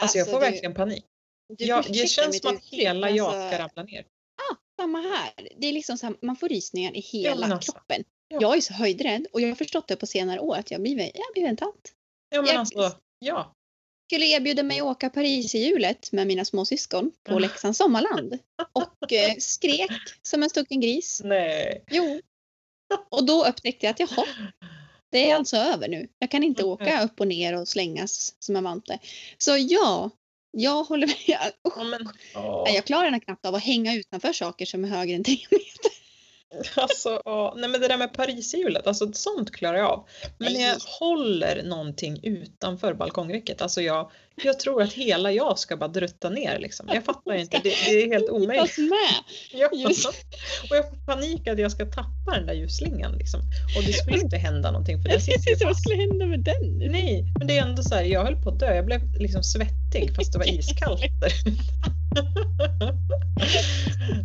alltså, 0.00 0.18
jag 0.18 0.22
Alltså, 0.22 0.32
får 0.36 0.40
du- 0.40 0.50
verkligen 0.50 0.74
panik. 0.74 1.04
Du 1.48 1.66
får 1.66 1.92
det 1.92 2.08
känns 2.08 2.40
som 2.40 2.56
att 2.56 2.64
hela 2.64 3.10
jag 3.10 3.26
alltså, 3.26 3.48
ska 3.48 3.58
ramla 3.58 3.82
ner. 3.82 4.06
Samma 4.80 4.98
här. 5.00 5.48
Det 5.56 5.66
är 5.66 5.72
liksom 5.72 5.98
så 5.98 6.06
här, 6.06 6.16
man 6.22 6.36
får 6.36 6.48
rysningar 6.48 6.96
i 6.96 7.00
hela 7.00 7.40
men 7.40 7.52
alltså, 7.52 7.72
kroppen. 7.72 8.04
ja. 8.28 8.38
Jag 8.40 8.56
är 8.56 8.60
så 8.60 8.72
höjdrädd 8.74 9.26
och 9.32 9.40
jag 9.40 9.48
har 9.48 9.54
förstått 9.54 9.88
det 9.88 9.96
på 9.96 10.06
senare 10.06 10.40
år 10.40 10.56
att 10.56 10.70
jag 10.70 10.82
blivit 10.82 11.12
en 11.36 11.56
tant. 11.56 11.92
Ja 12.30 12.42
men 12.42 12.50
jag- 12.50 12.56
alltså, 12.56 12.96
ja. 13.18 13.54
skulle 14.10 14.26
erbjuda 14.26 14.62
mig 14.62 14.80
att 14.80 14.86
åka 14.86 15.10
Paris 15.10 15.54
i 15.54 15.58
hjulet 15.58 16.12
med 16.12 16.26
mina 16.26 16.44
små 16.44 16.64
syskon 16.64 17.12
på 17.24 17.32
Ja. 17.32 17.38
Leksands 17.38 17.78
sommarland. 17.78 18.38
Och 18.72 19.12
eh, 19.12 19.34
skrek 19.38 19.90
som 20.22 20.42
en 20.42 20.50
stucken 20.50 20.80
gris. 20.80 21.20
Nej. 21.24 21.84
Jo. 21.90 22.20
Och 23.10 23.26
då 23.26 23.46
upptäckte 23.46 23.86
jag 23.86 23.90
att 23.90 24.00
jaha, 24.00 24.26
det 25.10 25.30
är 25.30 25.34
alltså 25.36 25.56
över 25.56 25.88
nu. 25.88 26.08
Jag 26.18 26.30
kan 26.30 26.42
inte 26.44 26.62
Mm. 26.62 26.72
åka 26.72 27.02
upp 27.04 27.20
och 27.20 27.28
ner 27.28 27.60
och 27.60 27.68
slängas 27.68 28.36
som 28.38 28.56
en 28.56 28.64
vante. 28.64 28.98
Så 29.38 29.56
ja, 29.56 30.10
jag 30.52 30.84
håller 30.84 31.06
med. 31.06 31.52
Ja, 31.62 31.84
men, 31.84 32.08
ja. 32.34 32.62
nej, 32.66 32.74
jag 32.74 32.84
klarar 32.84 33.10
den 33.10 33.20
knappt 33.20 33.46
av 33.46 33.54
att 33.54 33.62
hänga 33.62 33.94
utanför 33.94 34.32
saker 34.32 34.66
som 34.66 34.84
är 34.84 34.88
högre 34.88 35.14
än 35.16 35.24
tre 35.24 35.36
meter. 35.50 36.01
Alltså, 36.76 37.22
ja. 37.24 37.54
Nej 37.56 37.70
men 37.70 37.80
det 37.80 37.88
där 37.88 37.96
med 37.96 38.12
Pariserhjulet, 38.12 38.86
alltså 38.86 39.12
sånt 39.12 39.50
klarar 39.50 39.78
jag 39.78 39.90
av. 39.90 40.08
Men 40.38 40.60
jag 40.60 40.76
håller 41.00 41.62
någonting 41.62 42.20
utanför 42.22 42.94
balkongräcket, 42.94 43.62
alltså 43.62 43.82
jag, 43.82 44.10
jag 44.42 44.60
tror 44.60 44.82
att 44.82 44.92
hela 44.92 45.32
jag 45.32 45.58
ska 45.58 45.76
bara 45.76 45.88
drutta 45.88 46.30
ner 46.30 46.58
liksom. 46.58 46.90
Jag 46.92 47.04
fattar 47.04 47.34
inte, 47.34 47.60
det, 47.62 47.74
det 47.86 48.02
är 48.02 48.08
helt 48.08 48.30
omöjligt. 48.30 48.76
Ja. 49.52 49.68
Och 50.70 50.76
jag 50.76 50.88
får 50.90 51.06
panik 51.06 51.48
att 51.48 51.58
jag 51.58 51.72
ska 51.72 51.86
tappa 51.86 52.36
den 52.36 52.46
där 52.46 52.54
ljusslingan 52.54 53.12
liksom. 53.12 53.40
Och 53.76 53.82
det 53.86 53.92
skulle 53.92 54.18
inte 54.18 54.36
hända 54.36 54.70
någonting 54.70 55.02
för 55.02 55.08
den 55.08 55.20
sitter 55.20 55.64
vad 55.64 55.76
skulle 55.76 55.96
hända 55.96 56.26
med 56.26 56.40
den 56.40 56.78
nu? 56.78 56.88
Nej, 56.88 57.24
men 57.38 57.46
det 57.46 57.58
är 57.58 57.62
ändå 57.62 57.82
så 57.82 57.94
här, 57.94 58.02
jag 58.02 58.24
höll 58.24 58.42
på 58.42 58.50
att 58.50 58.58
dö. 58.58 58.74
Jag 58.74 58.86
blev 58.86 59.00
liksom 59.18 59.42
svettig 59.42 60.16
fast 60.16 60.32
det 60.32 60.38
var 60.38 60.48
iskallt 60.48 61.20
där 61.20 61.32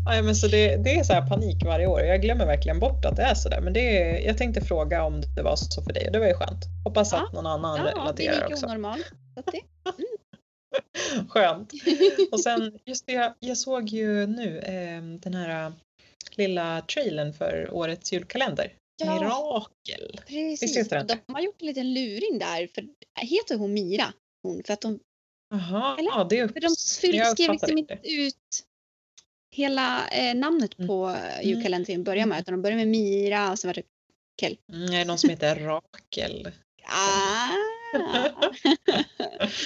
ja, 0.05 0.21
men 0.21 0.35
så 0.35 0.47
det, 0.47 0.75
det 0.83 0.95
är 0.99 1.03
så 1.03 1.13
här 1.13 1.27
panik 1.27 1.63
varje 1.65 1.87
år. 1.87 2.01
Jag 2.01 2.21
glömmer 2.21 2.45
verkligen 2.45 2.79
bort 2.79 3.05
att 3.05 3.15
det 3.15 3.21
är 3.23 3.35
så 3.35 3.49
där. 3.49 3.61
Men 3.61 3.73
det 3.73 4.01
är, 4.01 4.19
jag 4.27 4.37
tänkte 4.37 4.61
fråga 4.61 5.03
om 5.03 5.21
det 5.35 5.41
var 5.41 5.55
så 5.55 5.81
för 5.81 5.93
dig 5.93 6.05
och 6.05 6.11
det 6.11 6.19
var 6.19 6.27
ju 6.27 6.33
skönt. 6.33 6.65
Hoppas 6.85 7.11
Ja. 7.11 7.25
att 7.25 7.33
någon 7.33 7.45
annan 7.45 7.77
Ja, 7.77 7.85
relaterar 7.91 8.45
också. 8.51 8.65
att 8.65 9.45
det. 9.45 9.61
Skönt. 11.29 11.71
Och 12.31 12.39
sen, 12.39 12.79
just 12.85 13.07
det, 13.07 13.13
jag, 13.13 13.33
jag 13.39 13.57
såg 13.57 13.89
ju 13.89 14.27
nu 14.27 14.59
eh, 14.59 15.01
den 15.19 15.33
här 15.33 15.65
eh, 15.65 15.71
lilla 16.35 16.81
trailern 16.81 17.33
för 17.33 17.69
årets 17.73 18.13
julkalender. 18.13 18.73
Ja. 19.03 19.13
Mirakel. 19.13 20.19
Visst 20.27 20.61
Precis. 20.61 20.77
heter 20.77 20.95
den 20.97 21.07
De 21.27 21.33
har 21.33 21.41
gjort 21.41 21.61
en 21.61 21.67
liten 21.67 21.93
luring 21.93 22.39
där. 22.39 22.67
För, 22.67 22.83
heter 23.21 23.57
hon 23.57 23.73
Mira? 23.73 24.13
Hon, 24.43 24.63
för 24.63 24.73
att 24.73 24.81
de, 24.81 24.99
Jaha, 25.49 25.97
Eller? 25.99 26.25
det 26.29 26.39
är 26.39 26.47
för 26.47 26.59
de 26.59 26.67
fyll, 27.01 27.25
skrev 27.25 27.51
liksom 27.51 27.77
inte. 27.77 27.99
ut 28.03 28.63
hela 29.55 30.07
eh, 30.07 30.35
namnet 30.35 30.77
Mm. 30.79 30.87
på 30.87 31.09
eh, 31.09 31.47
julkalendern 31.47 31.85
till 31.85 31.99
att 31.99 32.05
börja 32.05 32.25
med. 32.25 32.39
Utan 32.41 32.51
de 32.53 32.61
började 32.61 32.77
med 32.85 32.87
Mira 32.87 33.51
och 33.51 33.59
så 33.59 33.67
var 33.67 33.73
det 33.73 33.83
Mm, 34.73 34.93
är 34.93 34.97
det 34.97 35.05
någon 35.05 35.17
som 35.17 35.29
heter 35.29 35.55
Rakel? 35.55 36.51
Ah. 36.83 37.49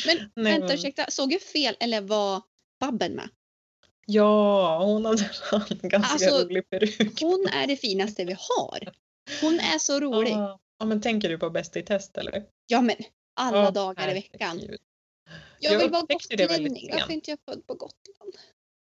Men 0.06 0.18
Nej, 0.36 0.52
vänta, 0.54 0.68
men- 0.68 0.72
ursäkta. 0.72 1.06
Såg 1.12 1.34
jag 1.34 1.42
fel 1.42 1.76
eller 1.80 2.02
var 2.02 2.42
Babben 2.80 3.12
med? 3.14 3.30
Ja, 4.06 4.84
hon 4.84 5.06
hade 5.06 5.24
en 5.82 5.90
ganska 5.90 6.14
Alltså, 6.14 6.46
rolig 6.46 6.70
peruk. 6.70 7.22
Hon 7.22 7.48
är 7.54 7.68
det 7.68 7.76
finaste 7.78 8.26
vi 8.26 8.36
har. 8.40 8.94
Hon 9.42 9.60
är 9.60 9.80
så 9.80 10.00
rolig. 10.00 10.32
Ja, 10.32 10.60
ja, 10.80 10.86
men 10.86 11.02
tänker 11.02 11.30
du 11.30 11.38
på 11.38 11.50
Bäst 11.50 11.78
i 11.78 11.82
test 11.84 12.18
eller? 12.18 12.44
Ja 12.68 12.82
men 12.82 12.96
alla 13.34 13.58
Ja, 13.64 13.72
dagar 13.72 14.10
i 14.12 14.14
veckan. 14.14 14.62
Jag, 15.62 15.74
Jag 15.74 15.80
vill 15.80 15.90
vara 15.90 16.02
gotlänning. 16.02 16.90
Varför 16.92 17.14
inte 17.14 17.32
jag 17.32 17.40
född 17.50 17.68
på 17.68 17.74
Gotland? 17.74 18.38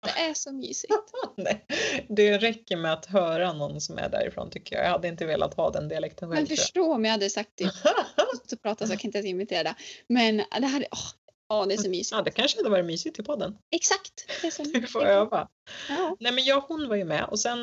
Det 0.04 0.10
är 0.22 0.34
så 0.34 0.52
mysigt. 0.52 0.94
Nej, 1.36 1.66
det 2.10 2.38
räcker 2.38 2.78
med 2.78 2.94
att 2.94 3.06
höra 3.06 3.54
någon 3.54 3.82
som 3.82 3.98
är 3.98 4.10
därifrån 4.10 4.50
tycker 4.50 4.76
jag. 4.76 4.86
Jag 4.86 4.90
hade 4.92 5.08
inte 5.08 5.26
velat 5.26 5.54
ha 5.54 5.70
den 5.70 5.88
dialekten 5.88 6.30
Men 6.30 6.38
själv. 6.38 6.48
tror 6.48 6.56
förstå 6.58 6.94
om 6.94 7.06
jag 7.06 7.12
hade 7.12 7.30
sagt 7.30 7.52
det. 7.56 7.64
jag. 7.84 8.50
Så 8.50 8.58
prata 8.58 8.88
så 8.88 8.94
jag 8.94 9.00
kan 9.00 9.08
inte 9.08 9.18
ens 9.18 9.30
imitera 9.30 9.64
det. 9.64 9.76
Men 10.10 10.38
det 10.38 10.68
här, 10.68 10.88
åh, 10.92 11.00
Ja, 11.48 11.66
det 11.66 11.74
är 11.74 11.78
så 11.78 11.90
mysigt. 11.90 12.12
Ja, 12.12 12.22
det 12.22 12.32
kanske 12.32 12.60
hade 12.60 12.70
varit 12.70 12.86
mysigt 12.86 13.20
i 13.20 13.24
podden. 13.24 13.58
Exakt. 13.76 14.42
Det 14.42 14.48
är 14.48 14.52
så 14.52 14.64
Vi 14.74 14.88
får 14.88 15.06
öva. 15.06 15.48
Ja. 15.90 16.18
Nej 16.20 16.32
men 16.32 16.44
jag 16.44 16.62
hon 16.62 16.90
var 16.90 16.96
ju 16.96 17.04
med 17.06 17.26
och 17.26 17.40
sen 17.40 17.60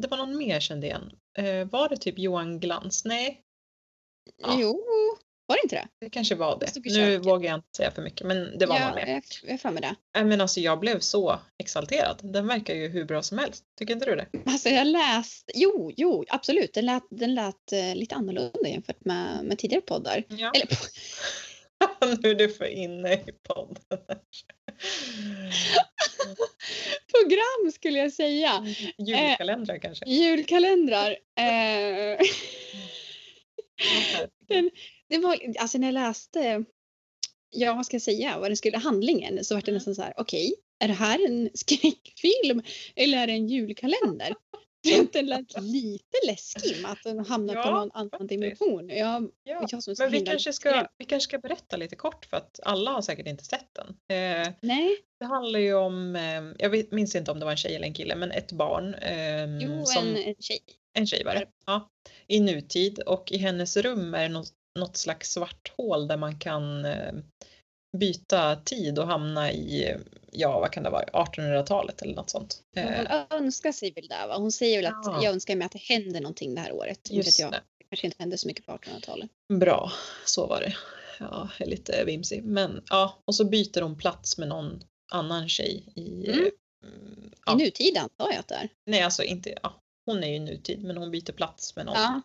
det 0.00 0.08
var 0.08 0.16
någon 0.16 0.36
mer 0.36 0.60
kände 0.60 0.86
igen. 0.86 1.12
Eh, 1.38 1.68
var 1.68 1.88
det 1.88 1.96
typ 1.96 2.18
Johan 2.18 2.60
Glans? 2.60 3.04
Nej, 3.04 3.40
Ja. 4.36 4.56
Jo, 4.60 4.84
var 5.46 5.56
det 5.56 5.62
inte 5.62 5.76
det? 5.76 5.88
det 6.00 6.10
kanske 6.10 6.34
var 6.34 6.58
det. 6.60 6.94
Nu 6.94 7.18
vågar 7.18 7.50
jag 7.50 7.58
inte 7.58 7.76
säga 7.76 7.90
för 7.90 8.02
mycket 8.02 8.26
men 8.26 8.58
det 8.58 8.66
var 8.66 8.76
ja, 8.76 8.86
någon 8.86 8.94
mer. 8.94 9.22
Jag 9.42 9.72
med 9.72 9.82
det. 9.82 9.94
Nej 10.14 10.24
men 10.24 10.40
alltså 10.40 10.60
jag 10.60 10.80
blev 10.80 11.00
så 11.00 11.38
exalterad. 11.58 12.20
Den 12.22 12.46
verkar 12.46 12.74
ju 12.74 12.88
hur 12.88 13.04
bra 13.04 13.22
som 13.22 13.38
helst. 13.38 13.64
Tycker 13.78 13.94
inte 13.94 14.06
du 14.06 14.16
det? 14.16 14.26
Alltså 14.46 14.68
jag 14.68 14.86
läst, 14.86 15.50
jo, 15.54 15.92
jo, 15.96 16.24
absolut. 16.28 16.74
Den 16.74 16.86
lät, 16.86 17.02
den 17.10 17.34
lät 17.34 17.72
eh, 17.72 17.94
lite 17.94 18.14
annorlunda 18.14 18.68
jämfört 18.68 19.04
med, 19.04 19.44
med 19.44 19.58
tidigare 19.58 19.82
poddar. 19.82 20.24
Ja. 20.28 20.52
Eller 20.54 20.68
nu 22.22 22.30
är 22.30 22.34
du 22.34 22.48
för 22.48 22.64
inne 22.64 23.14
i 23.14 23.32
podden. 23.42 23.84
program 27.12 27.72
skulle 27.72 27.98
jag 27.98 28.12
säga. 28.12 28.66
Julkalendrar 28.98 29.78
kanske? 29.78 30.04
Julkalendrar. 30.08 31.16
Eh, 31.38 32.18
det 35.08 35.18
var, 35.18 35.38
alltså 35.58 35.78
när 35.78 35.86
jag 35.86 35.94
läste, 35.94 36.64
ja 37.50 37.74
vad 37.74 37.86
ska 37.86 37.94
jag 37.94 38.02
säga, 38.02 38.38
vad 38.38 38.50
den 38.50 38.56
skulle, 38.56 38.78
handlingen 38.78 39.44
så 39.44 39.54
var 39.54 39.62
det 39.62 39.68
Mm. 39.68 39.74
nästan 39.76 39.94
så 39.94 40.02
här, 40.02 40.12
okej, 40.16 40.54
är 40.84 40.88
det 40.88 40.94
här 40.94 41.26
en 41.26 41.50
skräckfilm 41.54 42.62
eller 42.96 43.18
är 43.18 43.26
det 43.26 43.32
en 43.32 43.48
julkalender? 43.48 44.34
Den 45.12 45.26
lät 45.26 45.44
lite 45.62 46.16
läskig 46.26 46.84
att 46.84 46.98
den 47.04 47.18
hamnar 47.26 47.54
på 47.54 47.60
Ja, 47.60 47.70
någon 47.70 47.90
annan 47.94 48.10
faktiskt. 48.10 48.28
dimension. 48.28 48.88
Jag, 48.88 49.30
Ja. 49.44 49.66
jag 49.70 49.82
Men 49.98 50.10
vi 50.10 50.20
kanske, 50.20 50.52
ska, 50.52 50.86
vi 50.98 51.04
kanske 51.04 51.24
ska 51.28 51.38
berätta 51.38 51.76
lite 51.76 51.96
kort 51.96 52.24
för 52.26 52.36
att 52.36 52.60
alla 52.62 52.90
har 52.90 53.02
säkert 53.02 53.26
inte 53.26 53.44
sett 53.44 53.68
den. 53.74 53.88
Eh, 53.88 54.52
Nej, 54.60 54.96
det 55.20 55.24
handlar 55.26 55.60
ju 55.60 55.74
om, 55.74 56.16
eh, 56.16 56.42
jag 56.58 56.70
vet, 56.70 56.92
minns 56.92 57.14
inte 57.14 57.30
om 57.30 57.38
det 57.38 57.44
var 57.44 57.52
en 57.52 57.56
tjej 57.58 57.74
eller 57.76 57.86
en 57.86 57.94
kille, 57.94 58.16
men 58.16 58.30
ett 58.30 58.52
barn. 58.52 58.94
Eh, 58.94 59.44
jo 59.68 59.84
som, 59.86 60.06
en, 60.08 60.16
en 60.16 60.34
tjej. 60.40 60.60
En 60.92 61.06
tjej 61.06 61.24
var 61.24 61.34
det. 61.34 61.46
Ja. 61.66 61.90
I 62.26 62.40
nutid 62.40 62.98
och 62.98 63.32
i 63.32 63.36
hennes 63.38 63.76
rum 63.76 64.14
är 64.14 64.22
det 64.22 64.28
något, 64.28 64.52
något 64.78 64.96
slags 64.96 65.32
svart 65.32 65.72
hål 65.76 66.08
där 66.08 66.16
man 66.16 66.38
kan 66.38 66.84
eh, 66.84 67.12
byta 67.98 68.56
tid 68.56 68.98
och 68.98 69.06
hamna 69.06 69.52
i, 69.52 69.96
ja 70.32 70.60
vad 70.60 70.72
kan 70.72 70.82
det 70.82 70.90
vara, 70.90 71.04
1800-talet 71.04 72.02
eller 72.02 72.14
något 72.14 72.30
sånt. 72.30 72.62
Eh, 72.76 72.86
Hon 73.30 73.38
önskar 73.44 73.72
sig 73.72 73.90
väl 73.92 74.08
där 74.08 74.26
va? 74.28 74.36
Hon 74.36 74.52
säger 74.52 74.78
väl 74.78 74.86
att 74.86 75.02
Ja. 75.04 75.20
jag 75.22 75.32
önskar 75.32 75.56
mig 75.56 75.66
att 75.66 75.72
det 75.72 75.82
händer 75.82 76.20
någonting 76.20 76.54
det 76.54 76.60
här 76.60 76.72
året. 76.72 77.08
Just 77.10 77.38
jag, 77.38 77.52
det. 77.52 77.60
det 77.78 77.84
kanske 77.90 78.06
inte 78.06 78.16
hände 78.22 78.38
så 78.38 78.46
mycket 78.48 78.66
på 78.66 78.72
1800-talet. 78.72 79.30
Bra, 79.60 79.92
så 80.24 80.46
var 80.46 80.60
det. 80.60 80.76
Ja, 81.20 81.48
jag 81.58 81.66
är 81.66 81.70
lite 81.70 82.04
vimsig. 82.04 82.44
Men 82.44 82.82
ja, 82.90 83.18
och 83.24 83.34
så 83.34 83.44
byter 83.44 83.80
hon 83.82 83.96
plats 83.98 84.38
med 84.38 84.48
någon 84.48 84.82
annan 85.12 85.48
tjej 85.48 85.84
i... 85.96 86.30
Mm. 86.30 86.44
I 86.46 86.50
ja, 87.46 87.54
nutid 87.54 87.96
antar 87.96 88.30
jag 88.30 88.38
att 88.38 88.48
det 88.48 88.54
är. 88.54 88.68
nej, 88.86 89.02
alltså 89.02 89.22
inte... 89.22 89.54
Ja, 89.62 89.74
hon 90.06 90.24
är 90.24 90.28
ju 90.28 90.34
i 90.34 90.38
nutid, 90.38 90.82
men 90.84 90.96
hon 90.96 91.10
byter 91.10 91.32
plats 91.32 91.76
med 91.76 91.86
någon. 91.86 91.94
Ja. 91.96 92.20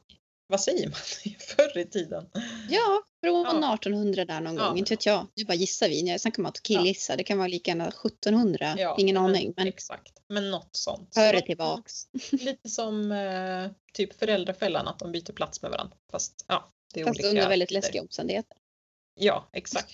Vad 0.51 0.61
säger 0.61 0.85
man? 0.89 0.99
Förr 1.39 1.77
i 1.77 1.85
tiden. 1.85 2.25
Ja, 2.69 3.01
från 3.25 3.61
Ja. 3.61 3.73
1800 3.73 4.25
där 4.25 4.41
någon 4.41 4.55
Ja. 4.55 4.67
gång. 4.67 4.77
Inte 4.77 4.93
vet 4.93 5.05
jag. 5.05 5.27
Nu 5.35 5.43
bara 5.45 5.53
gissar 5.53 5.89
vi. 5.89 6.19
Sen 6.19 6.31
kan 6.31 6.43
man 6.43 6.51
killgissa. 6.63 7.15
Det 7.15 7.23
kan 7.23 7.37
vara 7.37 7.47
lika 7.47 7.71
gärna 7.71 7.87
1700. 7.87 8.75
Ja, 8.77 8.95
Ingen 8.99 9.15
men- 9.15 9.23
aning. 9.25 9.53
Men 9.57 9.67
Exakt, 9.67 10.13
men 10.29 10.51
något 10.51 10.69
sånt. 10.75 11.13
före 11.13 11.39
Så- 11.39 11.45
tillbaks. 11.45 11.93
Lite 12.31 12.69
som 12.69 13.11
eh, 13.11 13.71
typ 13.93 14.19
föräldrafällan, 14.19 14.87
att 14.87 14.99
de 14.99 15.11
byter 15.11 15.33
plats 15.33 15.61
med 15.61 15.71
varandra. 15.71 15.97
Fast 16.11 16.45
ja, 16.47 16.71
det 16.93 17.01
är 17.01 17.05
Fast 17.05 17.19
olika. 17.19 17.29
under 17.29 17.49
väldigt 17.49 17.71
läskiga 17.71 18.01
omständigheter. 18.01 18.57
Ja, 19.19 19.49
exakt. 19.53 19.91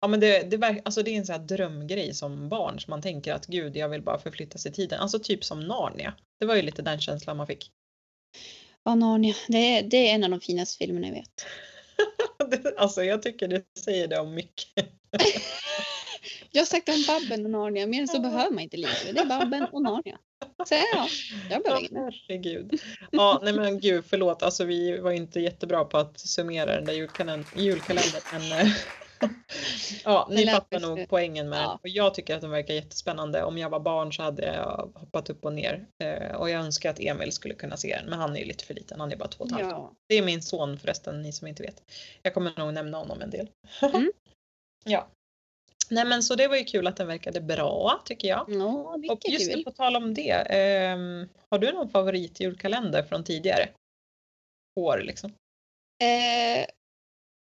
Ja, 0.00 0.08
men 0.08 0.20
det, 0.20 0.42
det, 0.42 0.80
alltså 0.84 1.02
det 1.02 1.10
är 1.10 1.16
en 1.18 1.26
sån 1.26 1.32
här 1.32 1.42
drömgrej 1.46 2.14
som 2.14 2.48
barn 2.48 2.80
som 2.80 2.90
man 2.90 3.02
tänker 3.02 3.32
att 3.34 3.46
gud, 3.46 3.76
jag 3.76 3.88
vill 3.88 4.02
bara 4.02 4.18
förflyttas 4.18 4.66
i 4.66 4.72
tiden. 4.72 5.00
Alltså 5.00 5.18
typ 5.18 5.44
som 5.44 5.60
Narnia. 5.60 6.14
Det 6.40 6.46
var 6.46 6.54
ju 6.54 6.62
lite 6.62 6.82
den 6.82 7.00
känslan 7.00 7.36
man 7.36 7.46
fick. 7.46 7.70
Ja, 8.84 8.94
Narnia. 8.94 9.34
Det 9.48 9.78
är, 9.78 9.82
det 9.82 9.96
är 9.96 10.14
en 10.14 10.24
av 10.24 10.30
de 10.30 10.40
finaste 10.40 10.78
filmerna 10.78 11.06
jag 11.06 11.14
vet. 11.14 11.46
Alltså 12.76 13.04
jag 13.04 13.22
tycker 13.22 13.48
det 13.48 13.62
säger 13.78 14.08
det 14.08 14.18
om 14.18 14.34
mycket. 14.34 14.74
Jag 16.50 16.60
har 16.60 16.66
sagt 16.66 16.88
om 16.88 17.04
Babben 17.06 17.44
och 17.44 17.50
Narnia. 17.50 17.86
Mer 17.86 18.00
än 18.00 18.08
så 18.08 18.20
behöver 18.20 18.50
man 18.50 18.62
inte 18.62 18.76
livet. 18.76 19.14
Det 19.14 19.20
är 19.20 19.26
Babben 19.26 19.64
och 19.72 19.82
Narnia. 19.82 20.18
Så 20.66 20.74
ja, 20.74 21.08
jag 21.50 21.62
behöver 21.62 21.80
inget 21.80 21.92
mer. 21.92 22.24
herregud. 22.28 22.80
Ja, 23.10 23.40
nej 23.42 23.52
men 23.52 23.80
gud, 23.80 24.04
förlåt. 24.08 24.42
Alltså 24.42 24.64
vi 24.64 24.98
var 24.98 25.10
inte 25.10 25.40
jättebra 25.40 25.84
på 25.84 25.98
att 25.98 26.20
summera 26.20 26.74
den 26.74 26.84
där 26.84 26.92
julkalendern. 26.92 27.46
julkalendern 27.56 28.22
men, 28.32 28.66
eh, 28.66 28.72
ja, 30.04 30.28
ni 30.30 30.46
fattar 30.46 30.80
nog 30.80 31.08
poängen 31.08 31.48
med 31.48 31.58
Ja. 31.62 31.68
den. 31.68 31.78
Och 31.82 31.88
jag 31.88 32.14
tycker 32.14 32.34
att 32.34 32.40
den 32.40 32.50
verkar 32.50 32.74
jättespännande. 32.74 33.44
Om 33.44 33.58
jag 33.58 33.70
var 33.70 33.80
barn 33.80 34.12
så 34.12 34.22
hade 34.22 34.44
jag 34.54 34.90
hoppat 34.94 35.30
upp 35.30 35.44
och 35.44 35.52
ner. 35.52 35.86
Eh, 36.04 36.34
och 36.36 36.50
jag 36.50 36.60
önskar 36.64 36.90
att 36.90 37.00
Emil 37.00 37.32
skulle 37.32 37.54
kunna 37.54 37.76
se 37.76 37.96
den. 37.96 38.10
Men 38.10 38.18
han 38.18 38.36
är 38.36 38.40
ju 38.40 38.44
lite 38.46 38.64
för 38.64 38.74
liten. 38.74 39.00
Han 39.00 39.12
är 39.12 39.16
bara 39.16 39.28
två 39.28 39.44
och 39.44 39.50
ett 39.50 39.52
halvt. 39.56 39.70
Ja. 39.70 39.92
Det 40.08 40.14
är 40.14 40.22
min 40.22 40.42
son 40.42 40.78
förresten, 40.78 41.22
ni 41.22 41.32
som 41.32 41.46
inte 41.46 41.62
vet. 41.62 41.82
Jag 42.22 42.34
kommer 42.34 42.58
nog 42.58 42.74
nämna 42.74 42.98
honom 42.98 43.20
en 43.22 43.30
del. 43.30 43.48
Mm. 43.82 44.12
ja. 44.84 45.08
Nej 45.92 46.04
men 46.04 46.22
så 46.22 46.34
det 46.34 46.48
var 46.48 46.56
ju 46.56 46.64
kul 46.64 46.86
att 46.86 46.96
den 46.96 47.06
verkade 47.06 47.40
bra 47.40 48.02
tycker 48.04 48.28
jag. 48.28 48.44
Ja, 48.48 48.96
Och 49.10 49.18
just 49.28 49.52
kul. 49.52 49.64
på 49.64 49.70
tal 49.70 49.96
om 49.96 50.14
det. 50.14 50.30
ehm, 50.30 51.28
har 51.50 51.58
du 51.58 51.72
någon 51.72 51.90
favoritjulkalender 51.90 53.02
från 53.02 53.24
tidigare 53.24 53.68
år 54.80 54.98
liksom? 55.04 55.30
Eh, 56.02 56.66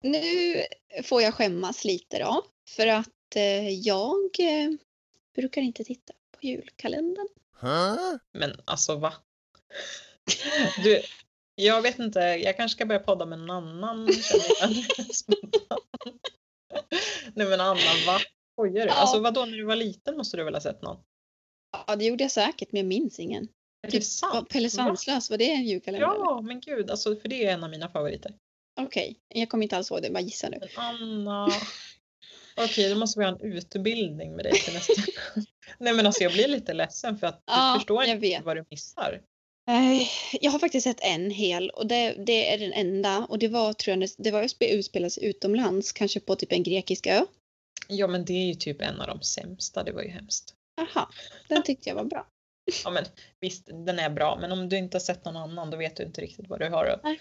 nu 0.02 0.56
får 1.04 1.22
jag 1.22 1.34
skämmas 1.34 1.84
lite 1.86 2.20
då. 2.20 2.46
För 2.70 2.88
att 2.88 3.36
eh, 3.36 3.70
jag 3.70 4.40
eh, 4.40 4.72
brukar 5.36 5.62
inte 5.62 5.84
titta 5.84 6.14
på 6.32 6.40
julkalendern. 6.42 7.28
Men 8.34 8.62
alltså 8.66 8.96
va? 8.96 9.14
Du, 10.84 11.02
jag 11.56 11.82
vet 11.82 12.00
inte, 12.00 12.20
jag 12.20 12.58
kanske 12.58 12.76
ska 12.76 12.86
börja 12.86 13.00
podda 13.00 13.26
med 13.26 13.40
någon 13.40 13.50
annan. 13.50 14.06
Nej 17.34 17.48
men 17.48 17.62
Anna, 17.62 17.80
va? 18.08 18.20
Skojar 18.54 18.86
du? 18.86 18.92
Ja. 18.92 18.94
Alltså 18.94 19.20
vadå, 19.20 19.46
när 19.46 19.58
du 19.58 19.64
var 19.64 19.76
liten 19.76 20.18
måste 20.18 20.38
du 20.38 20.44
väl 20.44 20.54
ha 20.54 20.62
sett 20.62 20.82
någon? 20.82 20.98
Ja, 21.88 21.96
det 21.96 22.06
gjorde 22.06 22.24
jag 22.24 22.32
säkert, 22.32 22.72
men 22.72 22.80
jag 22.80 22.88
minns 22.88 23.20
ingen. 23.20 23.48
Är 23.82 23.92
Typ, 23.92 24.02
det 24.02 24.06
sant? 24.06 24.34
Vad, 24.34 24.50
Pelle 24.50 24.66
Va? 24.66 24.70
Svanslös, 24.70 25.30
var 25.30 25.38
det 25.38 25.52
en 25.52 25.66
julkalender? 25.66 26.08
Ja, 26.08 26.42
men 26.42 26.60
gud, 26.60 26.92
alltså 26.92 27.16
för 27.16 27.30
det 27.30 27.46
är 27.46 27.54
en 27.54 27.64
av 27.64 27.70
mina 27.70 27.90
favoriter. 27.90 28.36
Okej, 28.80 29.20
jag 29.28 29.50
kommer 29.50 29.64
inte 29.64 29.78
alls 29.78 29.92
ihåg 29.92 30.02
det, 30.02 30.10
bara 30.12 30.20
gissa 30.22 30.50
nu. 30.50 30.60
Anna. 30.76 31.48
Okej, 32.58 32.90
då 32.90 32.96
måste 32.96 33.20
vi 33.20 33.26
ha 33.26 33.32
en 33.32 33.42
utbildning 33.54 34.36
med 34.36 34.46
dig 34.46 34.54
till 34.54 34.74
nästa 34.74 34.94
Nej 35.80 35.94
men 35.94 36.06
alltså 36.06 36.24
jag 36.24 36.34
blir 36.34 36.48
lite 36.48 36.74
ledsen 36.74 37.18
för 37.18 37.28
att 37.28 37.36
du 37.38 37.54
Ja, 37.54 37.76
förstår 37.80 38.04
jag 38.04 38.10
inte 38.16 38.22
vet. 38.28 38.44
vad 38.46 38.58
du 38.58 38.66
missar. 38.70 39.22
Nej, 39.68 40.10
jag 40.42 40.52
har 40.52 40.60
faktiskt 40.60 40.84
sett 40.84 41.00
en 41.02 41.32
hel 41.32 41.70
och 41.70 41.88
det, 41.88 42.16
det 42.26 42.54
är 42.54 42.58
den 42.58 42.74
enda 42.74 43.26
och 43.30 43.40
det 43.40 43.48
var 43.48 43.74
tror 43.74 43.98
jag 43.98 44.10
det 44.18 44.32
var 44.32 44.48
utspelas 44.62 45.18
utomlands, 45.18 45.92
kanske 45.92 46.20
på 46.20 46.36
typ 46.36 46.52
en 46.52 46.64
grekisk 46.64 47.08
ö. 47.08 47.26
Ja 47.88 48.08
men 48.08 48.26
det 48.26 48.34
är 48.34 48.46
ju 48.46 48.54
typ 48.54 48.82
en 48.82 49.02
av 49.02 49.08
de 49.08 49.22
sämsta, 49.22 49.84
det 49.84 49.92
var 49.92 50.02
ju 50.02 50.10
hemskt. 50.10 50.54
Aha, 50.82 51.10
den 51.50 51.64
tyckte 51.64 51.90
jag 51.90 51.96
var 51.96 52.04
bra. 52.04 52.28
Ja 52.84 52.90
men 52.92 53.06
visst, 53.40 53.66
den 53.86 54.00
är 54.00 54.10
bra 54.10 54.38
men 54.42 54.52
om 54.52 54.70
du 54.70 54.78
inte 54.78 54.96
har 54.96 55.00
sett 55.02 55.26
någon 55.26 55.38
annan 55.38 55.70
då 55.70 55.78
vet 55.78 55.96
du 55.96 56.04
inte 56.04 56.22
riktigt 56.22 56.48
vad 56.50 56.60
du 56.60 56.70
har 56.70 56.86
att 56.86 57.04
Nej. 57.04 57.20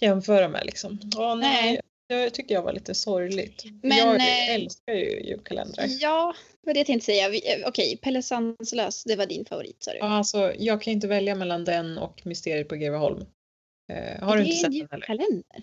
jämföra 0.00 0.48
med 0.48 0.66
liksom. 0.66 0.98
Ja, 1.16 1.34
nej. 1.34 1.80
Det 2.08 2.30
tycker 2.30 2.54
jag 2.54 2.62
var 2.62 2.72
lite 2.72 2.94
sorgligt. 2.94 3.64
Men, 3.82 3.98
jag 3.98 4.16
eh, 4.16 4.54
älskar 4.54 4.92
ju 4.92 5.20
julkalendrar. 5.20 5.86
Ja, 6.00 6.34
vad 6.60 6.74
det 6.74 6.80
jag 6.80 6.86
tänkte 6.86 7.04
säga. 7.06 7.28
Vi- 7.28 7.52
eh, 7.52 7.68
Okej, 7.68 7.96
Pelle 8.02 8.22
Svanslös, 8.22 9.04
det 9.04 9.16
var 9.16 9.26
din 9.26 9.44
favorit 9.44 9.76
sa 9.82 9.90
du? 9.92 9.98
Ja, 9.98 10.04
alltså, 10.04 10.54
jag 10.58 10.82
kan 10.82 10.92
inte 10.92 11.06
välja 11.08 11.34
mellan 11.34 11.64
den 11.64 11.98
och 11.98 12.26
Mysteriet 12.26 12.68
på 12.68 12.74
Greveholm. 12.76 13.26
Eh, 13.92 14.22
har 14.24 14.36
du 14.36 14.42
det 14.42 14.48
inte 14.48 14.66
är 14.66 14.70
sett 14.72 14.82
en 14.82 14.88
den 14.90 15.02
heller? 15.02 15.22
julkalender. 15.22 15.62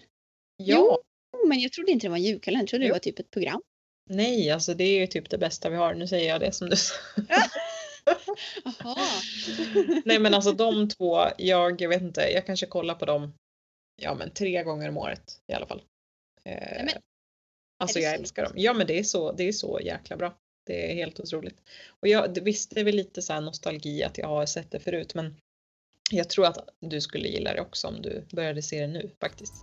Ja. 0.57 0.99
Jo, 1.33 1.47
men 1.47 1.59
jag 1.59 1.71
trodde 1.71 1.91
inte 1.91 2.05
det 2.07 2.09
var 2.11 2.17
en 2.17 2.23
julkalender. 2.23 2.61
Jag 2.63 2.69
trodde 2.69 2.85
Jo. 2.85 2.87
det 2.89 2.93
var 2.93 2.99
typ 2.99 3.19
ett 3.19 3.31
program. 3.31 3.61
Nej, 4.09 4.51
alltså 4.51 4.73
det 4.73 4.83
är 4.83 4.99
ju 4.99 5.07
typ 5.07 5.29
det 5.29 5.37
bästa 5.37 5.69
vi 5.69 5.75
har. 5.75 5.93
Nu 5.93 6.07
säger 6.07 6.29
jag 6.29 6.39
det 6.39 6.51
som 6.51 6.69
du 6.69 6.75
sa. 6.75 6.93
Nej 10.05 10.19
men 10.19 10.33
alltså 10.33 10.51
de 10.51 10.89
två, 10.89 11.25
jag, 11.37 11.81
jag 11.81 11.89
vet 11.89 12.01
inte, 12.01 12.21
jag 12.21 12.45
kanske 12.45 12.65
kollar 12.65 12.95
på 12.95 13.05
dem 13.05 13.33
ja 14.01 14.15
men 14.15 14.31
tre 14.31 14.63
gånger 14.63 14.89
om 14.89 14.97
året 14.97 15.41
i 15.47 15.53
alla 15.53 15.65
fall. 15.65 15.83
Eh, 16.43 16.85
men, 16.85 16.89
alltså 17.79 17.99
jag 17.99 18.15
så? 18.15 18.21
älskar 18.21 18.43
dem. 18.43 18.53
Ja 18.55 18.73
men 18.73 18.87
det 18.87 18.99
är 18.99 19.03
så, 19.03 19.31
det 19.31 19.43
är 19.43 19.51
så 19.51 19.79
jäkla 19.83 20.17
bra. 20.17 20.37
Det 20.65 20.91
är 20.91 20.95
helt 20.95 21.19
otroligt. 21.19 21.61
Och 21.87 22.07
jag, 22.07 22.41
visst 22.41 22.71
det 22.75 22.79
är 22.79 22.83
väl 22.83 22.95
lite 22.95 23.21
så 23.21 23.39
nostalgi 23.39 24.03
att 24.03 24.17
jag 24.17 24.27
har 24.27 24.45
sett 24.45 24.71
det 24.71 24.79
förut 24.79 25.15
men 25.15 25.35
jag 26.11 26.29
tror 26.29 26.45
att 26.45 26.69
du 26.79 27.01
skulle 27.01 27.27
gilla 27.27 27.53
det 27.53 27.61
också 27.61 27.87
om 27.87 28.01
du 28.01 28.25
började 28.31 28.61
se 28.61 28.81
det 28.81 28.87
nu 28.87 29.09
faktiskt. 29.19 29.53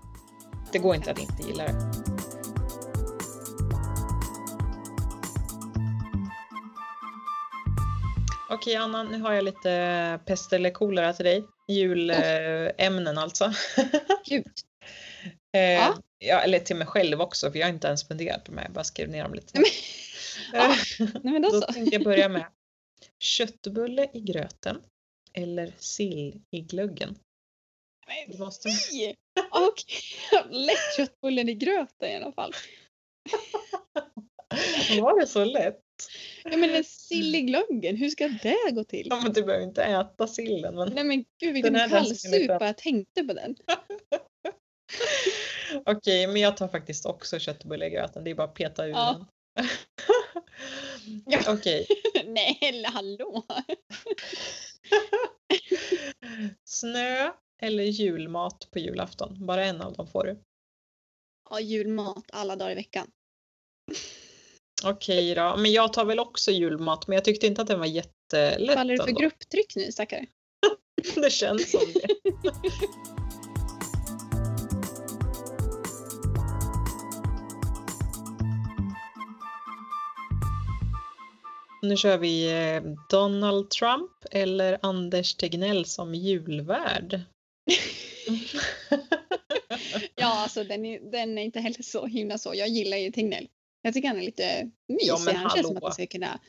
Det 0.73 0.79
går 0.79 0.95
inte 0.95 1.11
att 1.11 1.19
inte 1.19 1.43
gilla 1.49 1.65
det. 1.65 2.36
Okej 8.57 8.77
Anna, 8.77 9.03
nu 9.03 9.21
har 9.21 9.33
jag 9.33 9.45
lite 9.45 10.21
pest 10.27 10.53
eller 10.53 10.71
kolera 10.71 11.13
till 11.13 11.25
dig. 11.25 11.45
Julämnen 11.69 13.19
alltså. 13.19 13.53
Gud. 14.27 14.47
Eh, 15.57 15.61
Ja. 15.61 15.97
ja. 16.19 16.41
eller 16.41 16.59
till 16.59 16.77
mig 16.77 16.87
själv 16.87 17.21
också 17.21 17.51
för 17.53 17.59
jag 17.59 17.67
har 17.67 17.73
inte 17.73 17.87
ens 17.87 18.09
funderat 18.09 18.45
på 18.45 18.53
mig. 18.53 18.65
Jag 18.65 18.73
bara 18.73 18.85
skrev 18.85 19.09
ner 19.09 19.23
dem 19.23 19.35
lite. 19.35 19.59
Nej, 20.53 20.77
Nej 21.23 21.33
men 21.33 21.43
då 21.43 21.51
Då 21.51 21.61
så. 21.61 21.73
tänkte 21.73 21.95
jag 21.97 22.05
börja 22.05 22.29
med 22.29 22.45
köttbulle 23.19 24.11
i 24.13 24.21
gröten 24.21 24.83
eller 25.33 25.73
sill 25.79 26.41
i 26.51 26.61
glöggen. 26.61 27.19
Det 28.29 28.39
måste... 28.39 28.69
Nej! 28.69 29.17
Okej, 29.51 30.51
lätt 30.51 30.97
köttbullen 30.97 31.49
i 31.49 31.55
gröten 31.55 32.09
i 32.09 32.17
alla 32.17 32.33
fall. 32.33 32.53
Var 35.01 35.21
det 35.21 35.27
så 35.27 35.45
lätt? 35.45 35.81
Ja 36.51 36.57
men 36.57 36.71
en 36.75 36.85
sill 36.85 37.35
i 37.35 37.41
glöggen, 37.41 37.97
hur 37.97 38.11
ska 38.11 38.29
det 38.29 38.71
gå 38.73 38.85
till? 38.85 39.07
Ja, 39.11 39.21
men 39.23 39.33
du 39.33 39.43
behöver 39.43 39.65
inte 39.65 39.83
äta 39.85 40.27
sillen. 40.27 40.75
Men... 40.75 40.93
Nej 40.95 41.05
men 41.05 41.25
gud 41.41 41.55
vilken 41.55 41.75
kallsupa 41.91 42.67
jag 42.67 42.77
tänkte 42.79 43.25
på 43.25 43.33
den. 43.33 43.57
Okej, 45.87 46.27
men 46.27 46.37
jag 46.37 46.57
tar 46.57 46.69
faktiskt 46.69 47.07
också 47.07 47.39
köttbulle 47.39 47.87
i 47.87 47.91
gröten. 47.91 48.25
Det 48.25 48.31
är 48.31 48.35
bara 48.35 48.49
att 48.49 48.55
peta 48.55 48.87
ur 48.87 48.91
Ja. 48.91 49.27
den. 49.55 49.67
Okej, 51.49 51.87
Nej 52.27 52.59
eller 52.63 52.89
hallå. 52.89 53.47
snö 56.65 57.33
eller 57.63 57.85
julmat 57.85 58.69
på 58.71 58.79
julafton? 58.79 59.47
Bara 59.47 59.65
en 59.65 59.81
av 59.81 59.93
dem 59.93 60.07
får 60.09 60.25
du. 60.25 60.39
Ja, 61.51 61.61
julmat 61.61 62.25
alla 62.33 62.57
dagar 62.57 62.71
i 62.73 62.75
veckan. 62.75 63.11
Okej 64.85 65.35
då, 65.35 65.57
men 65.59 65.73
jag 65.73 65.93
tar 65.93 66.05
väl 66.05 66.19
också 66.19 66.51
julmat, 66.51 67.07
men 67.09 67.15
jag 67.15 67.25
tyckte 67.25 67.47
inte 67.47 67.63
att 67.63 67.69
den 67.69 67.79
var 67.79 67.87
jättelätt 67.87 68.75
Faller 68.75 68.93
du 68.97 69.03
för 69.03 69.09
ändå. 69.09 69.21
grupptryck 69.21 69.77
nu 69.77 69.93
stackare? 69.93 70.27
Det 71.15 71.31
känns 71.31 71.71
som 71.71 71.81
det. 71.95 72.09
Nu 81.83 81.97
kör 81.97 82.19
vi 82.19 82.53
eh, 82.53 82.83
Donald 83.11 83.71
Trump 83.71 84.11
eller 84.31 84.79
Anders 84.83 85.35
Tegnell 85.35 85.85
som 85.85 86.15
julvärd. 86.15 87.21
Ja 90.15 90.43
alltså 90.43 90.65
den 90.65 90.85
är, 90.87 91.11
den 91.13 91.39
är 91.39 91.43
inte 91.43 91.61
heller 91.61 91.83
så 91.83 92.07
himla 92.07 92.39
så. 92.39 92.55
Jag 92.55 92.69
gillar 92.69 92.97
ju 92.97 93.11
Tegnell. 93.11 93.49
Jag 93.87 93.95
tycker 93.95 94.09
han 94.09 94.19
är 94.19 94.23
lite 94.23 94.71
mysig. 94.89 95.09
Ja, 95.09 95.19
men 95.25 95.37
han 95.37 95.51
känns 95.51 95.67
som 95.67 95.77
att 95.77 95.83
hallå. 95.83 95.87
han 95.87 95.95
ska 95.95 96.07
kunna... 96.07 96.41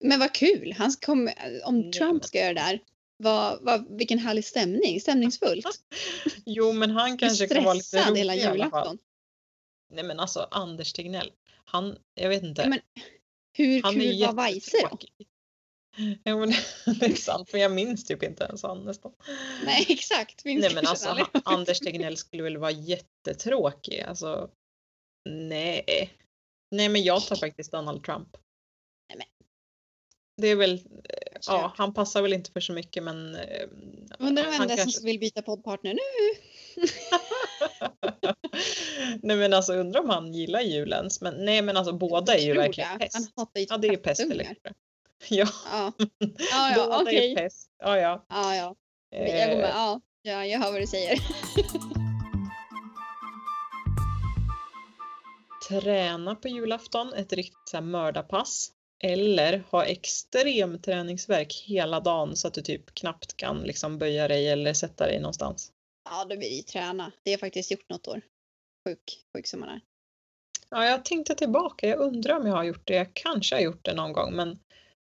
Men 0.00 0.20
vad 0.20 0.34
kul! 0.34 0.72
Han 0.78 0.92
kom, 0.92 1.30
om 1.64 1.92
Trump 1.92 2.24
ska 2.24 2.38
göra 2.38 2.54
det 2.54 2.60
där. 2.60 2.80
Vad, 3.16 3.62
vad, 3.62 3.98
vilken 3.98 4.18
härlig 4.18 4.44
stämning. 4.44 5.00
Stämningsfullt. 5.00 5.66
Jo, 6.46 6.72
men 6.72 6.90
han 6.90 7.18
kanske 7.18 7.46
kan 7.46 7.64
vara 7.64 7.74
lite 7.74 8.10
rolig 8.10 8.18
hela 8.18 8.34
julafton. 8.34 8.98
Nej, 9.94 10.04
men 10.04 10.20
alltså 10.20 10.48
Anders 10.50 10.92
Tegnell, 10.92 11.32
han, 11.64 11.96
jag 12.14 12.28
vet 12.28 12.42
inte. 12.42 12.62
Ja, 12.62 12.68
men 12.68 12.80
Hur 13.52 13.82
han 13.82 13.94
kul 13.94 14.20
var 14.26 14.32
Weise 14.32 14.76
då? 14.90 14.98
Ja, 16.24 16.36
men 16.36 16.48
det 17.00 17.06
är 17.06 17.14
sant, 17.14 17.50
för 17.50 17.58
jag 17.58 17.72
minns 17.72 18.04
typ 18.04 18.22
inte 18.22 18.44
ens 18.44 18.62
han 18.62 18.84
nästan. 18.84 19.12
Nej 19.64 19.86
exakt. 19.88 20.44
Minns 20.44 20.64
Nej 20.64 20.74
men 20.74 20.86
alltså 20.86 21.08
han, 21.08 21.26
Anders 21.44 21.78
Tegnell 21.78 22.16
skulle 22.16 22.42
väl 22.42 22.56
vara 22.56 22.70
jättetråkig. 22.70 24.00
Alltså, 24.00 24.50
nej. 25.28 26.10
Nej 26.76 26.88
men 26.88 27.02
jag 27.02 27.22
tar 27.26 27.36
faktiskt 27.36 27.72
Donald 27.72 28.04
Trump. 28.04 28.28
Nej, 29.08 29.18
men. 29.18 29.26
Det 30.42 30.48
är 30.48 30.56
väl, 30.56 30.80
ja 31.46 31.60
Kört. 31.60 31.78
han 31.78 31.94
passar 31.94 32.22
väl 32.22 32.32
inte 32.32 32.52
för 32.52 32.60
så 32.60 32.72
mycket 32.72 33.02
men. 33.02 33.34
eh, 33.34 33.68
Undrar 34.18 34.44
vem 34.50 34.66
det 34.68 34.72
är 34.72 34.76
kanske- 34.76 34.90
som 34.98 35.06
vill 35.06 35.18
byta 35.20 35.42
poddpartner 35.42 35.94
nu? 35.94 36.00
nej 39.22 39.36
men 39.36 39.52
alltså 39.52 39.72
undrar 39.74 40.00
om 40.00 40.10
han 40.10 40.34
gillar 40.34 40.60
julens. 40.60 41.20
Men 41.20 41.44
nej 41.44 41.62
men 41.62 41.76
alltså 41.76 41.92
båda 41.92 42.34
är 42.34 42.38
ju 42.44 42.54
verkligen 42.54 42.98
det. 42.98 43.04
pest. 43.04 43.14
Han 43.14 43.26
hatar 43.36 43.60
ju 43.60 43.66
Ja 43.70 43.76
det 43.76 43.88
är 43.88 43.96
pest 43.96 44.20
eller. 44.20 44.56
Ja, 45.28 45.46
Ja, 45.72 45.92
ja, 46.50 46.70
ja 46.76 46.84
båda 46.86 47.02
okej. 47.02 47.32
är 47.32 47.36
pest. 47.36 47.70
Ja 47.78 47.98
ja. 47.98 48.26
Ja, 48.28 48.56
ja. 48.56 48.74
Jag 49.10 49.50
går 49.50 49.56
med. 49.56 49.64
Eh, 49.64 49.68
Ja, 49.70 50.00
ja, 50.22 50.46
jag 50.46 50.58
hör 50.58 50.72
vad 50.72 50.80
du 50.80 50.86
säger. 50.86 51.18
Träna 55.68 56.34
på 56.34 56.48
julafton, 56.48 57.14
ett 57.14 57.32
riktigt 57.32 57.68
så 57.68 57.76
här 57.76 57.84
mördarpass. 57.84 58.72
Eller 59.04 59.64
ha 59.70 59.84
extrem 59.84 60.78
träningsverk 60.78 61.64
hela 61.66 62.00
dagen 62.00 62.36
så 62.36 62.48
att 62.48 62.54
du 62.54 62.62
typ 62.62 62.94
knappt 62.94 63.36
kan 63.36 63.62
liksom 63.62 63.98
böja 63.98 64.28
dig 64.28 64.48
eller 64.48 64.72
sätta 64.72 65.06
dig 65.06 65.20
någonstans. 65.20 65.72
Ja, 66.10 66.24
då 66.24 66.36
blir 66.36 66.48
det 66.48 66.56
ju 66.56 66.62
träna. 66.62 67.12
Det 67.22 67.30
har 67.30 67.32
jag 67.32 67.40
faktiskt 67.40 67.70
gjort 67.70 67.88
något 67.88 68.08
år. 68.08 68.20
Sjuk, 68.88 69.24
sjuk 69.36 69.46
som 69.46 69.60
man 69.60 69.68
är. 69.68 69.80
Ja, 70.70 70.84
jag 70.84 71.04
tänkte 71.04 71.34
tillbaka. 71.34 71.86
Jag 71.86 71.98
undrar 71.98 72.36
om 72.36 72.46
jag 72.46 72.54
har 72.54 72.64
gjort 72.64 72.86
det. 72.86 72.94
Jag 72.94 73.14
kanske 73.14 73.54
har 73.54 73.62
gjort 73.62 73.84
det 73.84 73.94
någon 73.94 74.12
gång 74.12 74.36
men 74.36 74.58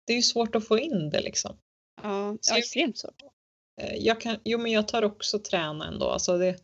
det 0.07 0.13
är 0.13 0.17
ju 0.17 0.23
svårt 0.23 0.55
att 0.55 0.69
få 0.69 0.79
in 0.79 1.11
det 1.11 1.21
liksom. 1.21 1.57
Ja, 2.03 2.37
ja 2.49 2.59
extremt 2.59 2.99
svårt. 2.99 3.23
Eh, 3.81 3.95
Jag 3.97 4.21
kan, 4.21 4.37
jo 4.45 4.59
men 4.59 4.73
jag 4.73 4.89
tar 4.89 5.03
också 5.03 5.39
träna 5.39 5.87
ändå. 5.87 6.11
Alltså 6.11 6.39
det, 6.39 6.57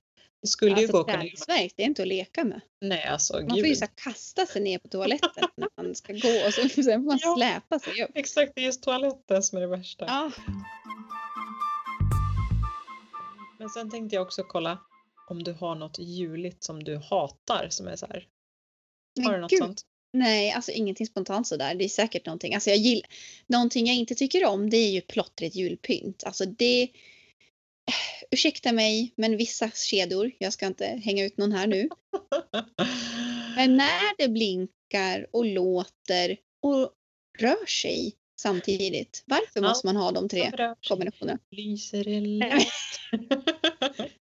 det 0.44 0.48
skulle 0.48 0.70
ju 0.70 0.76
Alltså 0.76 0.92
gå 0.92 1.00
att 1.00 1.06
kunna 1.06 1.22
det 1.76 1.82
är 1.82 1.86
inte 1.86 2.02
att 2.02 2.08
leka 2.08 2.44
med. 2.44 2.60
Nej 2.80 3.04
alltså 3.04 3.32
Man 3.40 3.48
får 3.48 3.56
ju 3.58 3.62
gud. 3.64 3.78
så 3.78 3.86
kasta 3.94 4.46
sig 4.46 4.62
ner 4.62 4.78
på 4.78 4.88
toaletten 4.88 5.48
när 5.56 5.68
man 5.82 5.94
ska 5.94 6.12
gå 6.12 6.46
och 6.46 6.54
så, 6.54 6.68
sen 6.68 6.84
får 6.84 6.98
man 6.98 7.18
Ja. 7.22 7.34
släpa 7.36 7.78
sig 7.78 8.04
upp. 8.04 8.10
Exakt, 8.14 8.52
det 8.54 8.60
är 8.60 8.64
just 8.64 8.82
toaletten 8.82 9.42
som 9.42 9.58
är 9.58 9.62
det 9.62 9.68
värsta. 9.68 10.04
Ja, 10.06 10.30
Men 13.58 13.68
sen 13.68 13.90
tänkte 13.90 14.16
jag 14.16 14.22
också 14.22 14.42
kolla 14.44 14.78
om 15.30 15.42
du 15.42 15.52
har 15.52 15.74
något 15.74 15.98
juligt 15.98 16.64
som 16.64 16.84
du 16.84 16.96
hatar 16.96 17.66
som 17.70 17.88
är 17.88 17.96
så 17.96 18.06
här. 18.06 18.26
Har 19.24 19.32
du 19.32 19.40
något 19.40 19.50
gud. 19.50 19.58
sånt? 19.58 19.82
Nej, 20.12 20.52
alltså 20.52 20.72
ingenting 20.72 21.06
spontant 21.06 21.46
sådär. 21.46 21.74
Det 21.74 21.84
är 21.84 21.88
säkert 21.88 22.26
någonting. 22.26 22.54
Alltså 22.54 22.70
jag 22.70 22.76
gillar, 22.78 23.08
någonting 23.46 23.86
jag 23.86 23.96
inte 23.96 24.14
tycker 24.14 24.44
om 24.46 24.70
det 24.70 24.76
är 24.76 24.90
ju 24.90 25.00
plottrigt 25.00 25.54
julpynt. 25.56 26.24
Alltså 26.24 26.44
det, 26.46 26.88
ursäkta 28.30 28.72
mig, 28.72 29.12
men 29.16 29.36
vissa 29.36 29.70
kedjor, 29.70 30.32
jag 30.38 30.52
ska 30.52 30.66
inte 30.66 30.86
hänga 30.86 31.24
ut 31.24 31.36
någon 31.36 31.52
här 31.52 31.66
nu. 31.66 31.88
Men 33.56 33.76
när 33.76 34.16
det 34.18 34.28
blinkar 34.28 35.26
och 35.32 35.44
låter 35.44 36.36
och 36.62 36.90
rör 37.38 37.66
sig 37.66 38.12
samtidigt. 38.40 39.22
Varför 39.26 39.60
Ja. 39.60 39.68
måste 39.68 39.86
man 39.86 39.96
ha 39.96 40.10
de 40.12 40.28
tre 40.28 40.74
kombinationerna? 40.88 41.38
Lyser 41.50 42.04
lätt? 42.20 42.66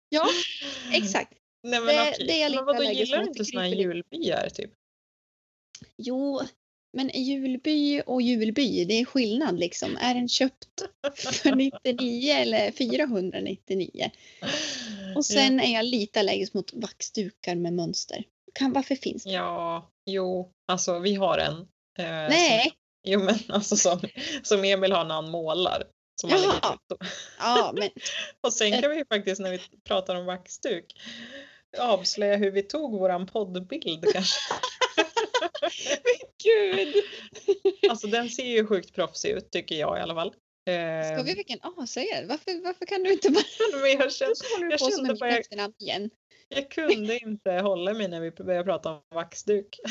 Ja, 0.09 0.27
exakt. 0.93 1.33
Nej 1.63 1.79
men 1.79 1.87
Det- 1.95 2.15
det 2.27 2.41
är 2.41 2.49
men 2.49 2.65
vadå 2.65 2.83
gillar 2.83 3.17
du 3.17 3.23
inte 3.27 3.45
såna 3.45 3.61
här 3.61 3.69
julbyar 3.69 4.49
typ? 4.49 4.71
Jo, 5.97 6.41
men 6.93 7.09
julby 7.13 8.01
och 8.05 8.21
julby, 8.21 8.85
det 8.85 8.93
är 8.93 9.05
skillnad 9.05 9.59
liksom. 9.59 9.97
Är 9.97 10.13
den 10.13 10.29
köpt 10.29 10.65
för 11.15 11.55
99 11.83 12.33
eller 12.33 12.71
499? 12.71 14.11
Och 15.15 15.25
sen 15.25 15.59
är 15.59 15.73
jag 15.73 15.85
lite 15.85 16.19
allergisk 16.19 16.53
mot 16.53 16.73
vaxdukar 16.73 17.55
med 17.55 17.73
mönster. 17.73 18.23
Kan, 18.53 18.73
varför 18.73 18.95
finns 18.95 19.23
det? 19.23 19.31
Ja, 19.31 19.91
jo, 20.05 20.51
alltså 20.67 20.99
vi 20.99 21.15
har 21.15 21.37
en. 21.37 21.55
Eh, 21.99 22.29
Nej, 22.29 22.63
Som, 22.63 22.71
jo 23.03 23.19
men 23.19 23.39
alltså 23.47 23.75
som, 23.75 23.99
som 24.43 24.63
Emil 24.63 24.91
har 24.91 25.05
när 25.05 25.15
han 25.15 25.29
målar. 25.29 25.83
Som 26.21 26.29
Jaha. 26.29 26.77
ja 27.39 27.73
men 27.75 27.89
Och 28.41 28.53
sen 28.53 28.81
kan 28.81 28.91
vi 28.91 28.97
ju 28.97 29.05
faktiskt 29.05 29.41
när 29.41 29.51
vi 29.51 29.59
pratar 29.83 30.15
om 30.15 30.25
vaxduk 30.25 30.95
avslöja 31.77 32.37
hur 32.37 32.51
vi 32.51 32.63
tog 32.63 32.99
våran 32.99 33.25
poddbild 33.25 34.05
kanske. 34.13 34.39
gud! 36.43 36.95
Alltså 37.89 38.07
den 38.07 38.29
ser 38.29 38.45
ju 38.45 38.67
sjukt 38.67 38.93
proffsig 38.93 39.29
ut 39.29 39.51
tycker 39.51 39.75
jag 39.75 39.97
i 39.97 40.01
alla 40.01 40.15
fall. 40.15 40.35
Ska 41.13 41.23
vi 41.23 41.33
verkligen 41.33 41.61
avslöja 41.61 42.21
det? 42.21 42.27
Varför, 42.27 42.63
varför 42.63 42.85
kan 42.85 43.03
du 43.03 43.13
inte 43.13 43.29
bara... 43.29 43.43
men 43.81 43.91
jag, 43.91 44.13
kände, 44.13 44.35
jag 44.71 44.79
kände 44.79 45.15
bara 45.15 45.31
jag, 45.31 45.73
igen. 45.79 46.09
jag 46.49 46.71
kunde 46.71 47.19
inte 47.19 47.51
hålla 47.51 47.93
mig 47.93 48.07
när 48.07 48.19
vi 48.19 48.31
började 48.31 48.63
prata 48.63 48.89
om 48.89 49.01
vaxduk. 49.15 49.79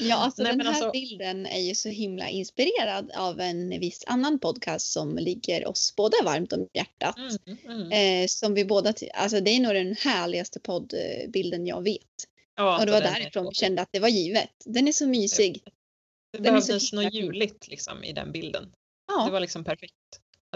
Ja, 0.00 0.16
alltså 0.16 0.42
Nej, 0.42 0.52
den 0.52 0.60
här 0.60 0.68
alltså- 0.68 0.90
bilden 0.90 1.46
är 1.46 1.60
ju 1.60 1.74
så 1.74 1.88
himla 1.88 2.28
inspirerad 2.28 3.10
av 3.16 3.40
en 3.40 3.80
viss 3.80 4.04
annan 4.06 4.38
podcast 4.38 4.92
som 4.92 5.16
ligger 5.16 5.66
oss 5.68 5.94
båda 5.96 6.16
varmt 6.24 6.52
om 6.52 6.68
hjärtat. 6.74 7.16
Mm, 7.46 7.58
mm. 7.64 7.92
Eh, 7.92 8.26
som 8.26 8.54
vi 8.54 8.64
båda, 8.64 8.94
alltså 9.14 9.40
det 9.40 9.50
är 9.50 9.60
nog 9.60 9.74
den 9.74 9.96
härligaste 9.96 10.60
poddbilden 10.60 11.66
jag 11.66 11.82
vet. 11.82 12.28
Ja, 12.62 12.78
Och 12.80 12.86
det 12.86 12.92
var 12.92 13.00
därifrån 13.00 13.48
vi 13.48 13.54
kände 13.54 13.82
att 13.82 13.88
det 13.92 13.98
var 14.00 14.08
givet. 14.08 14.50
Den 14.64 14.88
är 14.88 14.92
så 14.92 15.06
mysig. 15.06 15.62
Det 15.64 16.38
den 16.38 16.42
behövdes 16.42 16.92
något 16.92 17.14
juligt 17.14 17.68
liksom 17.68 18.04
i 18.04 18.12
den 18.12 18.32
bilden. 18.32 18.62
Det 18.64 18.68
Ja, 19.12 19.28
var 19.32 19.40
liksom 19.40 19.64
perfekt. 19.64 19.92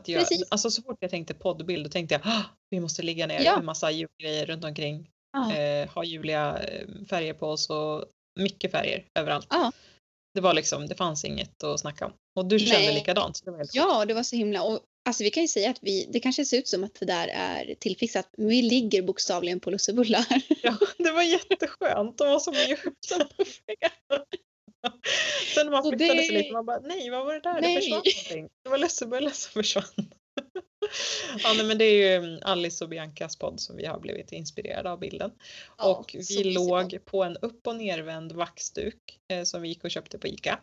Att 0.00 0.08
jag, 0.08 0.20
Precis. 0.20 0.50
alltså 0.50 0.70
så 0.70 0.82
fort 0.82 0.96
jag 1.00 1.10
tänkte 1.10 1.34
poddbild 1.34 1.84
då 1.86 1.90
tänkte 1.90 2.14
jag 2.14 2.22
"Ah, 2.24 2.42
vi 2.70 2.80
måste 2.80 3.02
ligga 3.02 3.26
ner 3.26 3.40
Ja. 3.44 3.58
en 3.58 3.64
massa 3.64 3.90
julgrejer 3.90 4.46
runt 4.46 4.64
omkring. 4.64 5.10
ja. 5.32 5.54
Eh, 5.56 5.88
ha 5.88 6.04
juliga 6.04 6.58
eh, 6.58 6.86
färger 7.08 7.34
på 7.34 7.46
oss 7.46 7.70
och 7.70 8.04
mycket 8.40 8.70
färger 8.70 9.04
överallt. 9.18 9.46
Ja. 9.50 9.72
Det 10.36 10.42
var 10.42 10.54
liksom, 10.54 10.86
det 10.86 10.94
fanns 10.94 11.24
inget 11.24 11.64
att 11.64 11.80
snacka 11.80 12.06
om. 12.06 12.12
Och 12.36 12.46
du 12.46 12.58
kände 12.58 12.86
Nej. 12.86 12.94
likadant. 12.94 13.40
Det 13.44 13.50
var 13.50 13.58
helt 13.58 13.74
Ja, 13.74 14.04
det 14.04 14.14
var 14.14 14.22
så 14.22 14.36
himla. 14.36 14.62
Och, 14.62 14.80
alltså, 15.08 15.24
vi 15.24 15.30
kan 15.30 15.42
ju 15.42 15.48
säga 15.48 15.70
att 15.70 15.78
vi, 15.82 16.08
det 16.12 16.20
kanske 16.20 16.44
ser 16.44 16.58
ut 16.58 16.68
som 16.68 16.84
att 16.84 16.94
det 17.00 17.06
där 17.06 17.28
är 17.28 17.74
tillfixat, 17.80 18.28
men 18.38 18.48
vi 18.48 18.62
ligger 18.62 19.02
bokstavligen 19.02 19.60
på 19.60 19.70
lussebullar. 19.70 20.24
Ja, 20.62 20.76
det 20.98 21.10
var 21.10 21.22
jätteskönt. 21.22 22.18
De 22.18 22.28
var 22.28 22.38
så 22.38 22.52
mjuka. 22.52 22.90
Sen 25.54 25.66
när 25.66 25.70
man 25.70 25.82
Så 25.82 25.90
flyttade 25.90 26.14
det- 26.14 26.22
sig 26.26 26.32
lite, 26.36 26.52
man 26.52 26.66
bara 26.66 26.78
nej, 26.80 27.10
vad 27.10 27.26
var 27.26 27.34
det 27.34 27.40
där? 27.40 27.60
Nej. 27.60 27.74
Det 27.74 27.80
försvann 27.80 27.96
någonting. 27.98 28.48
Det 28.64 28.70
var 28.70 28.78
lussebullar 28.78 29.30
som 29.30 29.52
försvann. 29.52 29.84
ja, 31.42 31.52
nej, 31.56 31.66
men 31.66 31.78
det 31.78 31.84
är 31.84 32.20
ju 32.20 32.40
Alice 32.42 32.84
och 32.84 32.90
Biancas 32.90 33.36
podd 33.36 33.60
som 33.60 33.76
vi 33.76 33.86
har 33.86 34.00
blivit 34.00 34.32
inspirerade 34.32 34.90
av 34.90 34.98
bilden. 34.98 35.30
Ja, 35.78 35.96
och 35.96 36.16
vi 36.28 36.44
låg 36.44 36.98
på 37.04 37.24
en 37.24 37.36
upp 37.36 37.66
och 37.66 37.76
nervänd 37.76 38.32
vaxduk 38.32 39.18
eh, 39.28 39.42
som 39.42 39.62
vi 39.62 39.68
gick 39.68 39.84
och 39.84 39.90
köpte 39.90 40.18
på 40.18 40.26
Ica. 40.26 40.60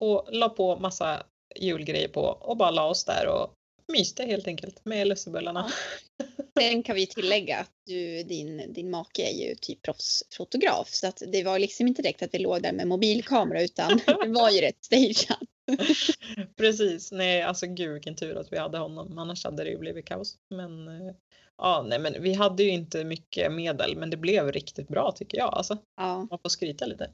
Och 0.00 0.28
la 0.32 0.48
på 0.48 0.76
massa 0.78 1.26
julgrejer 1.56 2.08
på 2.08 2.20
och 2.20 2.56
bara 2.56 2.70
la 2.70 2.88
oss 2.88 3.04
där 3.04 3.28
och 3.28 3.54
myste 3.92 4.22
helt 4.24 4.46
enkelt 4.46 4.84
med 4.84 5.06
lussebullarna. 5.06 5.70
Sen 6.60 6.82
kan 6.82 6.96
vi 6.96 7.06
tillägga 7.06 7.58
att 7.58 7.70
du, 7.86 8.22
din, 8.22 8.72
din 8.72 8.90
make 8.90 9.22
är 9.22 9.32
ju 9.48 9.54
typ 9.54 9.82
proffsfotograf 9.82 10.88
så 10.88 11.06
att 11.06 11.22
det 11.32 11.42
var 11.44 11.58
liksom 11.58 11.86
inte 11.86 12.02
direkt 12.02 12.22
att 12.22 12.34
vi 12.34 12.38
låg 12.38 12.62
där 12.62 12.72
med 12.72 12.86
mobilkamera 12.88 13.62
utan 13.62 13.88
det 14.06 14.28
var 14.28 14.50
ju 14.50 14.60
rätt 14.60 14.84
stageat. 14.84 15.38
Precis, 16.56 17.12
nej 17.12 17.42
alltså 17.42 17.66
gud 17.66 17.92
vilken 17.92 18.16
tur 18.16 18.36
att 18.36 18.52
vi 18.52 18.58
hade 18.58 18.78
honom, 18.78 19.18
annars 19.18 19.44
hade 19.44 19.64
det 19.64 19.70
ju 19.70 19.78
blivit 19.78 20.06
kaos. 20.06 20.36
Men 20.54 20.88
eh, 20.88 21.14
ja, 21.58 21.84
nej 21.88 21.98
men 21.98 22.22
vi 22.22 22.34
hade 22.34 22.62
ju 22.62 22.70
inte 22.70 23.04
mycket 23.04 23.52
medel 23.52 23.96
men 23.96 24.10
det 24.10 24.16
blev 24.16 24.52
riktigt 24.52 24.88
bra 24.88 25.12
tycker 25.16 25.38
jag. 25.38 25.54
Alltså, 25.54 25.78
Ja. 25.96 26.26
man 26.30 26.38
får 26.38 26.48
skryta 26.48 26.86
lite. 26.86 27.10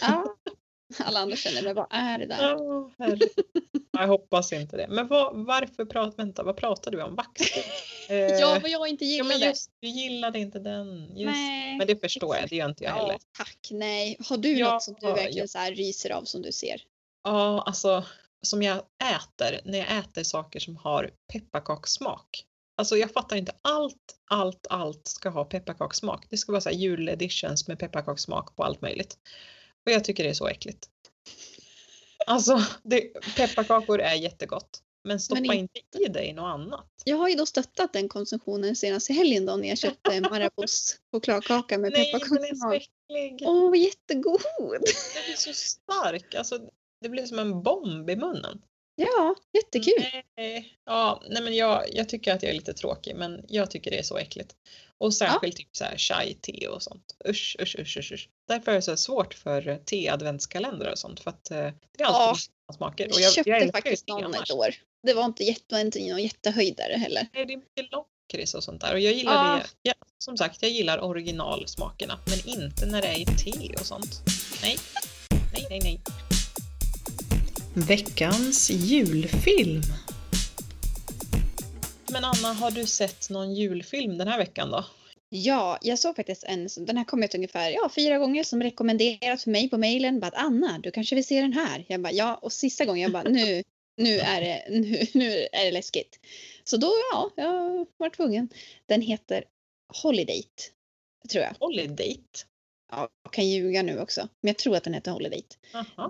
ja. 0.00 0.36
Alla 1.04 1.20
andra 1.20 1.36
känner, 1.36 1.62
men 1.62 1.74
vad 1.74 1.86
är 1.90 2.18
det 2.18 2.26
där? 2.26 2.42
Ja, 2.42 2.90
herregud. 2.98 3.28
jag 3.92 4.06
hoppas 4.06 4.52
inte 4.52 4.76
det. 4.76 4.86
Men 4.88 5.08
vad, 5.08 5.36
varför 5.46 5.84
pratar, 5.84 6.16
vänta, 6.16 6.42
vad 6.42 6.56
pratar 6.56 6.90
du 6.90 7.02
om? 7.02 7.14
Vaxduk? 7.16 7.64
Eh, 8.08 8.16
Ja, 8.18 8.58
vad 8.62 8.70
jag 8.70 8.88
inte 8.88 9.04
ja, 9.04 9.24
men 9.24 9.32
gillade. 9.32 9.50
just 9.50 9.70
du 9.80 9.88
gillade 9.88 10.38
inte 10.38 10.58
den. 10.58 11.16
Just. 11.16 11.32
Nej. 11.32 11.76
Men 11.78 11.86
det 11.86 12.00
förstår 12.00 12.36
jag, 12.36 12.48
det 12.48 12.56
gör 12.56 12.68
inte 12.68 12.84
jag 12.84 12.92
heller. 12.92 13.12
Ja, 13.12 13.18
tack. 13.38 13.58
Nej. 13.70 14.16
Har 14.28 14.36
du 14.36 14.58
Ja, 14.58 14.72
något 14.72 14.82
som 14.82 14.94
du 15.00 15.06
ja. 15.06 15.14
verkligen 15.14 15.48
så 15.48 15.58
här 15.58 15.72
ryser 15.72 16.10
av 16.10 16.24
som 16.24 16.42
du 16.42 16.52
ser? 16.52 16.82
Ja, 17.24 17.62
alltså 17.66 18.04
som 18.42 18.62
jag 18.62 18.76
äter, 19.16 19.60
när 19.64 19.78
jag 19.78 19.98
äter 19.98 20.22
saker 20.22 20.60
som 20.60 20.76
har 20.76 21.10
pepparkakssmak. 21.32 22.44
Alltså 22.76 22.96
jag 22.96 23.10
fattar 23.12 23.36
inte, 23.36 23.52
allt, 23.62 24.16
allt, 24.30 24.66
allt 24.70 25.06
ska 25.06 25.28
ha 25.28 25.44
pepparkakssmak. 25.44 26.26
Det 26.30 26.36
ska 26.36 26.52
vara 26.52 26.60
så 26.60 26.68
här 26.68 26.76
juleditions 26.76 27.68
med 27.68 27.78
pepparkakssmak 27.78 28.56
på 28.56 28.64
allt 28.64 28.80
möjligt. 28.80 29.16
Och 29.86 29.92
jag 29.92 30.04
tycker 30.04 30.24
det 30.24 30.30
är 30.30 30.34
så 30.34 30.48
äckligt. 30.48 30.88
Alltså, 32.26 32.64
det, 32.82 33.00
pepparkakor 33.36 34.00
är 34.00 34.14
jättegott. 34.14 34.82
Men 35.04 35.20
stoppa 35.20 35.40
Men 35.40 35.52
inte 35.58 35.98
i 35.98 36.08
dig 36.08 36.32
något 36.32 36.54
annat. 36.54 36.86
Jag 37.04 37.16
har 37.16 37.28
ju 37.28 37.34
då 37.34 37.46
stöttat 37.46 37.92
den 37.92 38.08
konsumtionen 38.08 38.76
senast 38.76 39.10
i 39.10 39.12
helgen 39.12 39.46
då 39.46 39.56
när 39.56 39.68
jag 39.68 39.78
köpte 39.78 40.20
Marabous 40.20 40.98
chokladkaka 41.12 41.78
med 41.78 41.92
Nej, 41.92 42.12
den 42.12 42.44
är 42.44 42.54
så 42.54 42.72
äcklig. 42.72 43.48
Åh, 43.48 43.78
jättegod! 43.78 44.38
Den 45.14 45.32
är 45.32 45.36
så 45.36 45.52
stark. 45.52 46.34
Alltså, 46.34 46.58
det 47.00 47.08
blir 47.08 47.26
som 47.26 47.38
en 47.38 47.62
bomb 47.62 48.10
i 48.10 48.16
munnen. 48.16 48.62
Ja, 48.96 49.34
jättekul. 49.52 50.04
Nej, 50.36 50.78
ja, 50.84 51.22
nej 51.30 51.42
men 51.42 51.54
jag, 51.54 51.84
jag 51.92 52.08
tycker 52.08 52.34
att 52.34 52.42
jag 52.42 52.50
är 52.50 52.54
lite 52.54 52.72
tråkig 52.74 53.16
men 53.16 53.44
jag 53.48 53.70
tycker 53.70 53.90
det 53.90 53.98
är 53.98 54.02
så 54.02 54.18
äckligt. 54.18 54.54
Och 54.98 55.14
särskilt 55.14 55.56
typ 55.56 55.68
så 55.72 55.84
här 55.84 55.96
chai-te 55.96 56.68
och 56.68 56.82
sånt. 56.82 57.16
Usch, 57.28 57.56
usch, 57.60 57.76
usch, 57.78 57.96
usch, 57.98 58.12
usch. 58.12 58.28
Därför 58.48 58.70
är 58.72 58.76
det 58.76 58.82
så 58.82 58.96
svårt 58.96 59.34
för 59.34 59.76
te-adventskalendrar 59.84 60.90
och 60.92 60.98
sånt 60.98 61.20
för 61.20 61.30
att 61.30 61.50
eh, 61.50 61.56
det 61.56 61.64
är 61.64 61.74
Ja, 61.98 62.06
alltid 62.06 62.52
ja, 62.66 62.74
smaker. 62.74 63.06
Och 63.06 63.12
Jag, 63.14 63.20
jag, 63.22 63.32
köpte 63.34 63.50
jag 63.50 63.70
faktiskt 63.72 64.08
någon 64.08 64.34
ett 64.34 64.50
år. 64.50 64.74
Det 65.06 65.14
var 65.14 65.24
inte 65.24 65.44
jätte, 65.44 65.76
inte 65.76 66.00
någon 66.08 66.22
jättehöjdare 66.22 66.92
heller. 66.96 67.26
Nej, 67.32 67.46
det 67.46 67.52
är 67.52 67.56
mycket 67.56 67.92
lakrits 67.92 68.54
och 68.54 68.64
sånt 68.64 68.80
där 68.80 68.92
och 68.92 69.00
jag 69.00 69.12
gillar 69.12 69.32
Ja. 69.32 69.56
det. 69.56 69.66
Ja, 69.82 69.94
som 70.24 70.36
sagt, 70.36 70.62
jag 70.62 70.70
gillar 70.70 71.04
originalsmakerna 71.04 72.18
men 72.26 72.58
inte 72.60 72.86
när 72.86 73.02
det 73.02 73.08
är 73.08 73.18
i 73.18 73.24
te 73.24 73.74
och 73.80 73.86
sånt. 73.86 74.22
Nej, 74.62 74.76
nej, 75.52 75.66
nej, 75.70 75.80
nej. 75.82 76.00
Veckans 77.74 78.70
julfilm. 78.70 79.82
Men 82.12 82.24
Anna, 82.24 82.52
har 82.52 82.70
du 82.70 82.86
sett 82.86 83.30
någon 83.30 83.54
julfilm 83.54 84.18
den 84.18 84.28
här 84.28 84.38
veckan 84.38 84.70
då? 84.70 84.84
Ja, 85.28 85.78
jag 85.82 85.98
såg 85.98 86.16
faktiskt 86.16 86.44
en, 86.44 86.68
den 86.76 86.96
här 86.96 87.04
kom 87.04 87.22
ut 87.22 87.34
ungefär 87.34 87.70
ja, 87.70 87.90
fyra 87.94 88.18
gånger 88.18 88.44
som 88.44 88.62
rekommenderat 88.62 89.42
för 89.42 89.50
mig 89.50 89.70
på 89.70 89.78
mejlen. 89.78 90.20
Bara 90.20 90.36
Anna, 90.36 90.78
du 90.78 90.90
kanske 90.90 91.14
vill 91.14 91.26
se 91.26 91.40
den 91.40 91.52
här. 91.52 91.84
Jag 91.88 92.00
bara 92.00 92.12
ja, 92.12 92.34
och 92.34 92.52
sista 92.52 92.84
gången 92.84 93.02
jag 93.02 93.12
bara 93.12 93.22
nu, 93.22 93.62
nu 93.96 94.18
är 94.18 94.40
det, 94.40 94.66
nu, 94.70 95.06
nu 95.14 95.48
är 95.52 95.64
det 95.64 95.70
läskigt. 95.70 96.20
Så 96.64 96.76
då 96.76 96.92
ja, 97.12 97.30
jag 97.36 97.86
var 97.96 98.10
tvungen. 98.10 98.48
Den 98.86 99.00
heter 99.00 99.44
Holiday, 100.02 100.44
tror 101.28 101.44
jag. 101.44 101.54
Holiday. 101.58 102.20
Ja, 102.90 103.08
jag 103.22 103.32
kan 103.32 103.48
ljuga 103.48 103.82
nu 103.82 104.00
också, 104.00 104.28
men 104.40 104.48
jag 104.48 104.58
tror 104.58 104.76
att 104.76 104.84
den 104.84 104.94
heter 104.94 105.10
Holiday. 105.10 105.44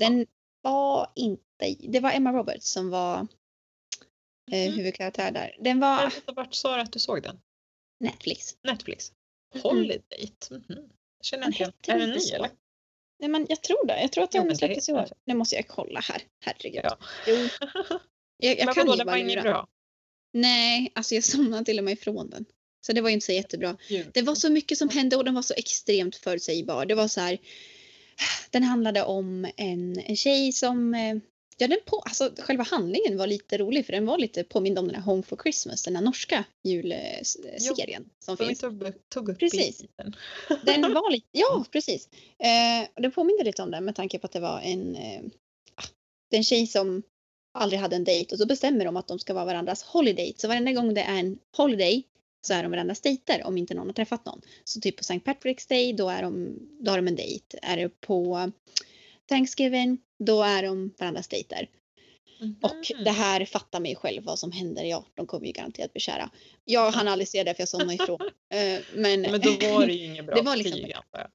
Den 0.01 0.27
var 0.63 1.13
inte, 1.17 1.43
det 1.89 2.01
var 2.01 2.13
Emma 2.13 2.33
Roberts 2.33 2.67
som 2.73 2.91
var 2.91 3.27
eh, 4.53 4.69
Mhm. 4.69 4.77
huvudkaraktär 4.79 5.31
där. 5.31 5.57
Den 5.61 5.81
var 5.81 6.13
Vart 6.35 6.55
sa 6.55 6.77
du 6.77 6.83
att 6.83 6.93
du 6.93 6.99
såg 6.99 7.23
den? 7.23 7.41
Netflix. 8.01 8.57
Netflix? 8.65 9.13
Holiday? 9.63 10.33
Mhm. 10.51 10.89
Känner 11.23 11.45
jag 11.59 11.69
inte 11.69 11.91
igen. 11.91 12.01
Är 12.03 12.07
den 12.07 12.11
ny 12.19 12.31
eller? 12.33 12.51
Nej 13.19 13.29
men 13.29 13.47
jag 13.49 13.63
tror 13.63 13.87
det. 13.87 14.01
Jag 14.01 14.13
tror 14.13 14.25
att 14.25 14.31
den 14.33 14.49
det 14.49 14.57
släpptes 14.57 14.89
i 14.89 14.93
år. 14.93 15.09
Nu 15.25 15.35
måste 15.35 15.57
jag 15.57 15.69
kolla 15.69 16.01
här. 16.01 16.23
Herregud. 16.41 16.81
Ja. 16.85 16.99
Jo, 17.27 17.35
jag, 18.37 18.59
jag 18.59 18.67
Men 18.67 18.75
kan 18.75 18.87
vadå, 18.87 18.97
den 18.97 19.07
var 19.07 19.19
lura. 19.19 19.43
bra? 19.43 19.69
Nej, 20.33 20.93
alltså 20.95 21.15
jag 21.15 21.25
somnade 21.25 21.65
till 21.65 21.79
och 21.79 21.85
med 21.85 21.93
ifrån 21.93 22.31
den. 22.31 22.45
Så 22.87 22.93
det 22.93 23.01
var 23.01 23.09
ju 23.09 23.15
inte 23.15 23.27
så 23.27 23.33
jättebra. 23.33 23.77
Det 24.15 24.23
var 24.23 24.35
så 24.35 24.51
mycket 24.51 24.79
som 24.79 24.89
hände 24.89 25.17
och 25.17 25.25
den 25.25 25.35
var 25.35 25.43
så 25.43 25.55
extremt 25.55 26.17
förutsägbar. 26.17 26.87
Det 26.87 26.95
var 26.95 27.09
så 27.09 27.21
här. 27.21 27.39
Den 28.51 28.63
handlade 28.63 29.05
om 29.05 29.47
en, 29.57 29.99
en 29.99 30.17
tjej 30.17 30.53
som 30.53 30.95
eh, 30.95 31.17
Ja, 31.57 31.69
den 31.69 31.79
på, 31.87 31.99
alltså, 31.99 32.31
själva 32.39 32.65
handlingen 32.65 33.19
var 33.19 33.27
lite 33.27 33.59
rolig 33.59 33.87
för 33.87 33.93
den 33.93 34.07
var 34.07 34.19
lite 34.19 34.45
påmind 34.45 34.79
om 34.79 34.87
den 34.87 34.95
här 34.95 35.03
Home 35.03 35.23
for 35.23 35.37
Christmas, 35.37 35.83
den 35.83 35.97
här 35.97 36.03
norska 36.03 36.45
julserien 36.65 38.11
som 38.19 38.37
Som 38.37 38.47
finns. 38.47 38.61
tog, 38.61 38.93
tog 39.09 39.29
upp 39.29 39.39
Precis. 39.39 39.83
i 39.83 39.89
den. 39.97 40.15
Var 40.95 41.11
lite, 41.11 41.27
ja 41.33 41.65
precis. 41.73 42.09
Eh, 42.39 43.03
den 43.03 43.13
påminner 43.13 43.45
lite 43.45 43.63
om 43.63 43.71
den 43.71 43.85
med 43.85 43.95
tanke 43.97 44.19
på 44.19 44.27
att 44.27 44.33
det 44.33 44.41
var 44.41 44.61
en, 44.61 44.97
eh, 44.97 45.21
ah, 45.75 45.85
en 46.31 46.45
tjej 46.45 46.67
som 46.67 47.03
aldrig 47.59 47.81
hade 47.81 47.97
en 47.97 48.05
dejt 48.05 48.35
och 48.35 48.39
så 48.39 48.47
bestämmer 48.47 48.85
de 48.85 48.97
att 48.97 49.09
de 49.09 49.19
ska 49.19 49.35
vara 49.35 49.45
varandras 49.45 49.83
holiday. 49.83 50.35
Så 50.37 50.49
varenda 50.49 50.73
gång 50.73 50.95
det 50.95 51.03
är 51.03 51.19
en 51.19 51.39
holiday 51.57 52.03
så 52.43 52.55
är 52.55 52.63
de 52.63 52.71
varandras 52.73 53.01
dejter 53.01 53.47
om 53.47 53.59
inte 53.59 53.75
någon 53.75 53.87
har 53.87 53.95
träffat 53.95 54.25
någon. 54.27 54.41
Så 54.65 54.81
typ 54.81 54.97
på 54.97 55.01
St. 55.01 55.19
Patrick's 55.19 55.69
Day 55.69 55.93
då, 55.93 56.09
är 56.09 56.23
de, 56.23 56.59
då 56.81 56.91
har 56.91 56.99
de 56.99 57.09
en 57.09 57.17
dejt. 57.17 57.59
Är 57.63 57.77
det 57.77 57.89
på 58.01 58.53
Thanksgiving 59.29 59.99
då 60.19 60.43
är 60.43 60.63
de 60.63 60.95
varandras 60.99 61.29
dejter. 61.29 61.69
Och 62.63 62.91
Mhm. 62.95 63.05
det 63.05 63.11
här 63.11 63.45
fattar 63.45 63.81
mig 63.81 63.97
själv 63.97 64.23
vad 64.25 64.39
som 64.39 64.53
händer. 64.53 64.85
Ja, 64.85 65.05
de 65.15 65.27
kommer 65.27 65.47
ju 65.47 65.53
garanterat 65.53 65.93
bli 65.93 66.01
kära. 66.01 66.31
Jag 66.65 66.91
hann 66.91 67.09
aldrig 67.09 67.29
se 67.29 67.43
det 67.45 67.55
för 67.55 67.61
jag 67.61 67.69
somnade 67.69 67.95
ifrån. 67.95 68.19
Eh, 68.53 68.81
men, 68.95 69.21
Men 69.23 69.41
då 69.41 69.51
var 69.51 69.87
det 69.87 69.93
ju 69.93 70.05
inget 70.05 70.27
bra 70.27 70.35
Det 70.37 70.43
var 70.43 70.57
liksom- 70.57 70.81
betyg, 70.81 70.93
antar 70.95 71.19
jag. 71.21 71.31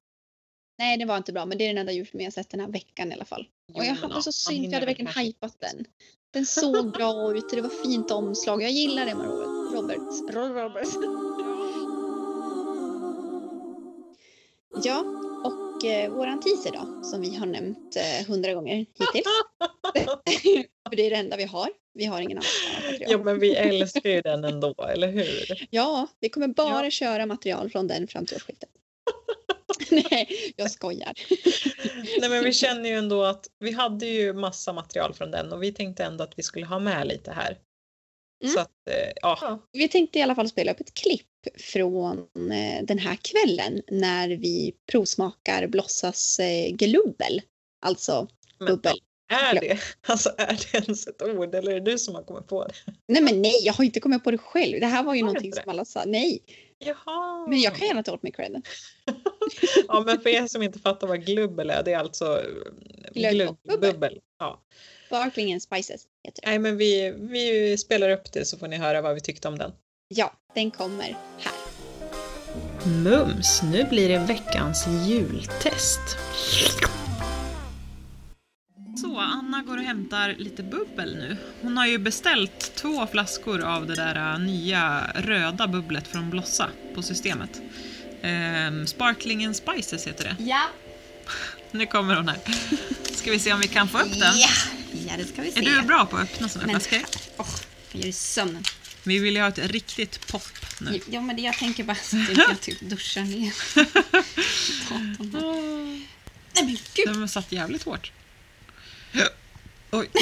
Nej, 0.78 0.98
det 0.98 1.04
var 1.04 1.16
inte 1.16 1.32
bra, 1.32 1.46
men 1.46 1.58
det 1.58 1.64
är 1.64 1.68
den 1.68 1.78
enda 1.78 1.92
julfilmen 1.92 2.24
jag 2.24 2.32
sett 2.32 2.50
den 2.50 2.60
här 2.60 2.68
veckan 2.68 3.10
i 3.10 3.14
alla 3.14 3.24
fall. 3.24 3.46
Och 3.74 3.84
jag 3.84 3.94
hade 3.94 4.22
så 4.22 4.32
synd, 4.32 4.64
jag 4.64 4.72
hade 4.72 4.86
verkligen 4.86 5.12
hypat 5.12 5.56
den. 5.60 5.84
Den 6.30 6.46
såg 6.46 6.92
bra 6.92 7.36
ut, 7.36 7.50
det 7.50 7.60
var 7.60 7.68
fint 7.84 8.10
omslag. 8.10 8.62
Jag 8.62 8.70
gillar 8.70 9.06
Emma 9.06 9.24
Robert- 9.24 9.74
Roberts. 9.74 10.20
Ro- 10.34 10.62
Roberts. 10.62 10.94
Ja, 14.84 15.04
och 15.44 15.84
eh, 15.84 16.10
våran 16.10 16.40
teaser 16.40 16.70
då, 16.72 17.02
som 17.04 17.20
vi 17.20 17.34
har 17.36 17.46
nämnt 17.46 17.96
eh, 17.96 18.26
hundra 18.26 18.54
gånger 18.54 18.74
hittills. 18.76 19.10
För 20.88 20.96
det 20.96 21.06
är 21.06 21.10
det 21.10 21.16
enda 21.16 21.36
vi 21.36 21.44
har. 21.44 21.68
Vi 21.94 22.04
har 22.04 22.20
ingen 22.20 22.38
annan. 22.38 22.98
Ja 23.08 23.18
men 23.18 23.40
vi 23.40 23.54
älskar 23.54 24.10
ju 24.10 24.20
den 24.20 24.44
ändå, 24.44 24.74
eller 24.92 25.08
hur? 25.12 25.66
Ja, 25.70 26.06
vi 26.20 26.28
kommer 26.28 26.48
bara 26.48 26.84
Ja. 26.84 26.90
köra 26.90 27.26
material 27.26 27.70
från 27.70 27.86
den 27.86 28.08
fram 28.08 28.26
till 28.26 28.36
årsskiftet. 28.36 28.68
Nej, 29.90 30.52
jag 30.56 30.70
skojar. 30.70 31.12
Nej 32.20 32.30
men 32.30 32.44
vi 32.44 32.52
känner 32.52 32.90
ju 32.90 32.96
ändå 32.96 33.24
att 33.24 33.46
vi 33.58 33.72
hade 33.72 34.06
ju 34.06 34.32
massa 34.32 34.72
material 34.72 35.14
från 35.14 35.30
den 35.30 35.52
och 35.52 35.62
vi 35.62 35.72
tänkte 35.72 36.04
ändå 36.04 36.24
att 36.24 36.38
vi 36.38 36.42
skulle 36.42 36.66
ha 36.66 36.78
med 36.78 37.06
lite 37.06 37.32
här. 37.32 37.58
Mm. 38.44 38.54
Så 38.54 38.60
att, 38.60 38.70
eh, 38.90 39.12
ja. 39.22 39.62
Vi 39.72 39.88
tänkte 39.88 40.18
i 40.18 40.22
alla 40.22 40.34
fall 40.34 40.48
spela 40.48 40.72
upp 40.72 40.80
ett 40.80 40.94
klipp 40.94 41.26
från 41.58 42.18
eh, 42.36 42.84
den 42.84 42.98
här 42.98 43.18
kvällen 43.22 43.82
när 43.90 44.28
vi 44.28 44.74
provsmakar 44.92 45.66
Blossas 45.66 46.38
eh, 46.38 46.70
glubbel. 46.70 47.42
Alltså 47.86 48.28
bubbel. 48.58 48.96
är 49.32 49.54
Ja. 49.54 49.60
det, 49.60 49.78
alltså 50.06 50.30
är 50.38 50.58
det 50.72 50.78
ens 50.78 51.06
ett 51.06 51.22
ord 51.22 51.54
eller 51.54 51.72
är 51.72 51.80
det 51.80 51.90
du 51.90 51.98
som 51.98 52.14
har 52.14 52.22
kommit 52.22 52.46
på 52.46 52.64
det? 52.64 52.92
Nej 53.08 53.22
men 53.22 53.42
nej, 53.42 53.60
jag 53.62 53.72
har 53.72 53.84
inte 53.84 54.00
kommit 54.00 54.24
på 54.24 54.30
det 54.30 54.38
själv. 54.38 54.80
Det 54.80 54.86
här 54.86 55.02
var 55.02 55.14
ju 55.14 55.20
du 55.20 55.26
någonting 55.26 55.52
som 55.52 55.62
alla 55.66 55.84
sa. 55.84 56.04
Nej, 56.06 56.42
Jaha. 56.78 57.46
men 57.48 57.60
jag 57.60 57.74
kan 57.74 57.86
gärna 57.86 58.02
ta 58.02 58.12
åt 58.12 58.22
mig 58.22 58.32
credden. 58.32 58.62
Ja 59.88 60.02
men 60.06 60.20
för 60.20 60.30
er 60.30 60.46
som 60.46 60.62
inte 60.62 60.78
fattar 60.78 61.06
vad 61.06 61.24
glubbel 61.26 61.70
är, 61.70 61.82
det 61.82 61.92
är 61.92 61.98
alltså 61.98 62.24
eh, 63.04 63.12
Glögg 63.14 63.48
och 63.50 63.56
bubbel. 63.64 63.92
bubbel. 63.92 64.20
Ja. 64.38 64.62
Sparkling 65.06 65.52
and 65.52 65.62
Spices 65.62 66.06
heter 66.24 66.42
det. 66.42 66.48
Nej, 66.48 66.58
men 66.58 66.76
vi, 66.76 67.14
vi 67.18 67.76
spelar 67.78 68.10
upp 68.10 68.32
det 68.32 68.44
så 68.44 68.58
får 68.58 68.68
ni 68.68 68.76
höra 68.76 69.00
vad 69.02 69.14
vi 69.14 69.20
tyckte 69.20 69.48
om 69.48 69.58
den. 69.58 69.72
Ja, 70.08 70.32
den 70.54 70.70
kommer 70.70 71.04
här. 71.04 71.16
Mums, 73.04 73.62
nu 73.72 73.84
blir 73.84 74.08
det 74.08 74.18
veckans 74.18 74.86
jultest. 75.06 76.00
Så, 79.00 79.18
Anna 79.18 79.62
går 79.62 79.76
och 79.76 79.82
hämtar 79.82 80.34
lite 80.38 80.62
bubbel 80.62 81.16
nu. 81.16 81.36
Hon 81.62 81.76
har 81.76 81.86
ju 81.86 81.98
beställt 81.98 82.74
två 82.74 83.06
flaskor 83.06 83.60
av 83.60 83.86
det 83.86 83.94
där 83.94 84.32
äh, 84.32 84.38
nya 84.40 85.12
röda 85.14 85.66
bubblet 85.66 86.08
från 86.08 86.30
Blossa 86.30 86.68
på 86.94 87.02
systemet. 87.02 87.60
Ehm, 88.22 88.86
Sparkling 88.86 89.44
and 89.44 89.56
Spices 89.56 90.06
heter 90.06 90.24
det. 90.24 90.44
Ja. 90.44 90.62
Nu 91.70 91.86
kommer 91.86 92.16
hon 92.16 92.28
här. 92.28 92.38
Ska 93.14 93.30
vi 93.30 93.38
se 93.38 93.52
om 93.52 93.60
vi 93.60 93.68
kan 93.68 93.88
få 93.88 93.98
upp 93.98 94.18
den? 94.18 94.38
Ja, 94.38 94.48
ja 95.06 95.16
det 95.16 95.24
ska 95.24 95.42
vi 95.42 95.52
se. 95.52 95.60
Är 95.60 95.64
du 95.64 95.82
bra 95.82 96.06
på 96.06 96.16
att 96.16 96.22
öppna 96.22 96.48
Men 96.66 96.80
flaskor? 96.80 97.20
åh, 97.36 97.46
jag 97.92 98.00
gör 98.02 98.08
i 98.08 98.12
sömnen. 98.12 98.62
Vi 99.02 99.18
vill 99.18 99.34
ju 99.34 99.40
ha 99.40 99.48
ett 99.48 99.58
riktigt 99.58 100.26
pop 100.26 100.42
nu. 100.80 101.00
Ja, 101.10 101.20
men 101.20 101.36
det, 101.36 101.42
jag 101.42 101.54
tänker 101.58 101.84
bara 101.84 101.96
så 101.96 102.16
att 102.32 102.36
jag 102.36 102.60
typ 102.60 102.80
duschar 102.80 103.22
ner 103.22 103.52
datorn. 104.90 106.04
Nej 106.54 106.64
men 106.64 106.76
gud! 106.94 107.06
Den 107.06 107.28
satt 107.28 107.52
jävligt 107.52 107.82
hårt. 107.82 108.12
Oj. 109.90 110.10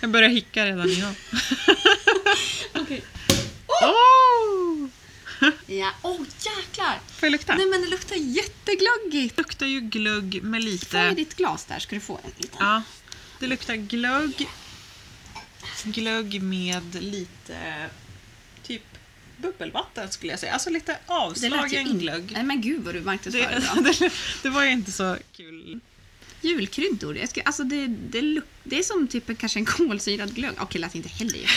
Jag 0.00 0.10
börjar 0.10 0.28
hicka 0.28 0.66
redan 0.66 0.92
jag. 0.92 1.14
Okej. 2.82 3.02
Oh! 3.66 4.88
Ja, 5.66 5.92
åh 6.02 6.12
oh, 6.12 6.26
jäklar! 6.26 7.00
Får 7.06 7.26
jag 7.26 7.30
lukta? 7.32 7.54
Nej 7.54 7.66
men 7.66 7.80
det 7.82 7.88
luktar 7.88 8.16
jättegluggigt. 8.16 9.36
Det 9.36 9.42
luktar 9.42 9.66
ju 9.66 9.80
glögg 9.80 10.42
med 10.42 10.62
Får 10.62 11.00
jag 11.00 11.10
lite... 11.10 11.14
ditt 11.14 11.36
glas 11.36 11.64
där 11.64 11.78
ska 11.78 11.96
du 11.96 12.00
få 12.00 12.20
en 12.24 12.30
liten. 12.36 12.56
Ja, 12.60 12.82
det 13.40 13.46
luktar 13.46 13.74
glögg. 13.74 14.48
Glögg 15.84 16.42
med 16.42 17.02
lite 17.02 17.88
typ 18.62 18.82
bubbelvatten 19.36 20.10
skulle 20.10 20.32
jag 20.32 20.40
säga. 20.40 20.52
Alltså 20.52 20.70
lite 20.70 20.98
avslagen 21.06 21.98
glögg. 21.98 22.30
Nej 22.32 22.42
men 22.42 22.60
gud 22.60 22.84
vad 22.84 22.94
du 22.94 23.00
marknadsför 23.00 23.82
Det, 23.82 23.98
det, 23.98 24.12
det 24.42 24.50
var 24.50 24.64
ju 24.64 24.70
inte 24.70 24.92
så 24.92 25.16
kul. 25.32 25.80
Julkryddor. 26.40 27.16
Jag 27.16 27.28
ska, 27.28 27.42
alltså 27.42 27.64
det, 27.64 27.86
det, 27.86 28.40
det 28.64 28.78
är 28.78 28.82
som 28.82 29.08
typ 29.08 29.28
en- 29.28 29.36
kanske 29.36 29.58
en 29.58 29.64
kolsyrad 29.64 30.34
glögg. 30.34 30.54
Okej, 30.60 30.80
lät 30.80 30.94
inte 30.94 31.08
heller. 31.08 31.50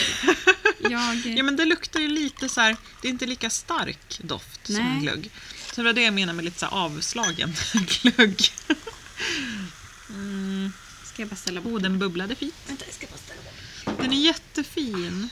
Jag... 0.78 1.16
Ja 1.36 1.42
men 1.42 1.56
det 1.56 1.64
luktar 1.64 2.00
ju 2.00 2.08
lite 2.08 2.48
så 2.48 2.60
här, 2.60 2.76
det 3.02 3.08
är 3.08 3.12
inte 3.12 3.26
lika 3.26 3.50
stark 3.50 4.18
doft 4.22 4.66
som 4.66 4.74
Nej. 4.74 5.00
glögg. 5.00 5.30
Så 5.72 5.80
det 5.80 5.82
var 5.84 5.92
det 5.92 6.02
jag 6.02 6.14
menade 6.14 6.36
med 6.36 6.44
lite 6.44 6.58
så 6.58 6.66
avslagen 6.66 7.54
glögg. 8.02 8.40
Mm. 10.10 10.72
Ska 11.04 11.22
jag 11.22 11.28
bara 11.28 11.36
ställa 11.36 11.60
bort 11.60 11.72
Oh, 11.72 11.80
den 11.80 11.98
bubblade 11.98 12.34
fint. 12.34 12.54
Vänta, 12.68 12.84
jag 12.86 12.94
ska 12.94 13.06
bara 13.06 13.18
ställa 13.18 13.40
bort 13.42 13.98
Den 14.02 14.12
är 14.12 14.20
jättefin. 14.24 15.28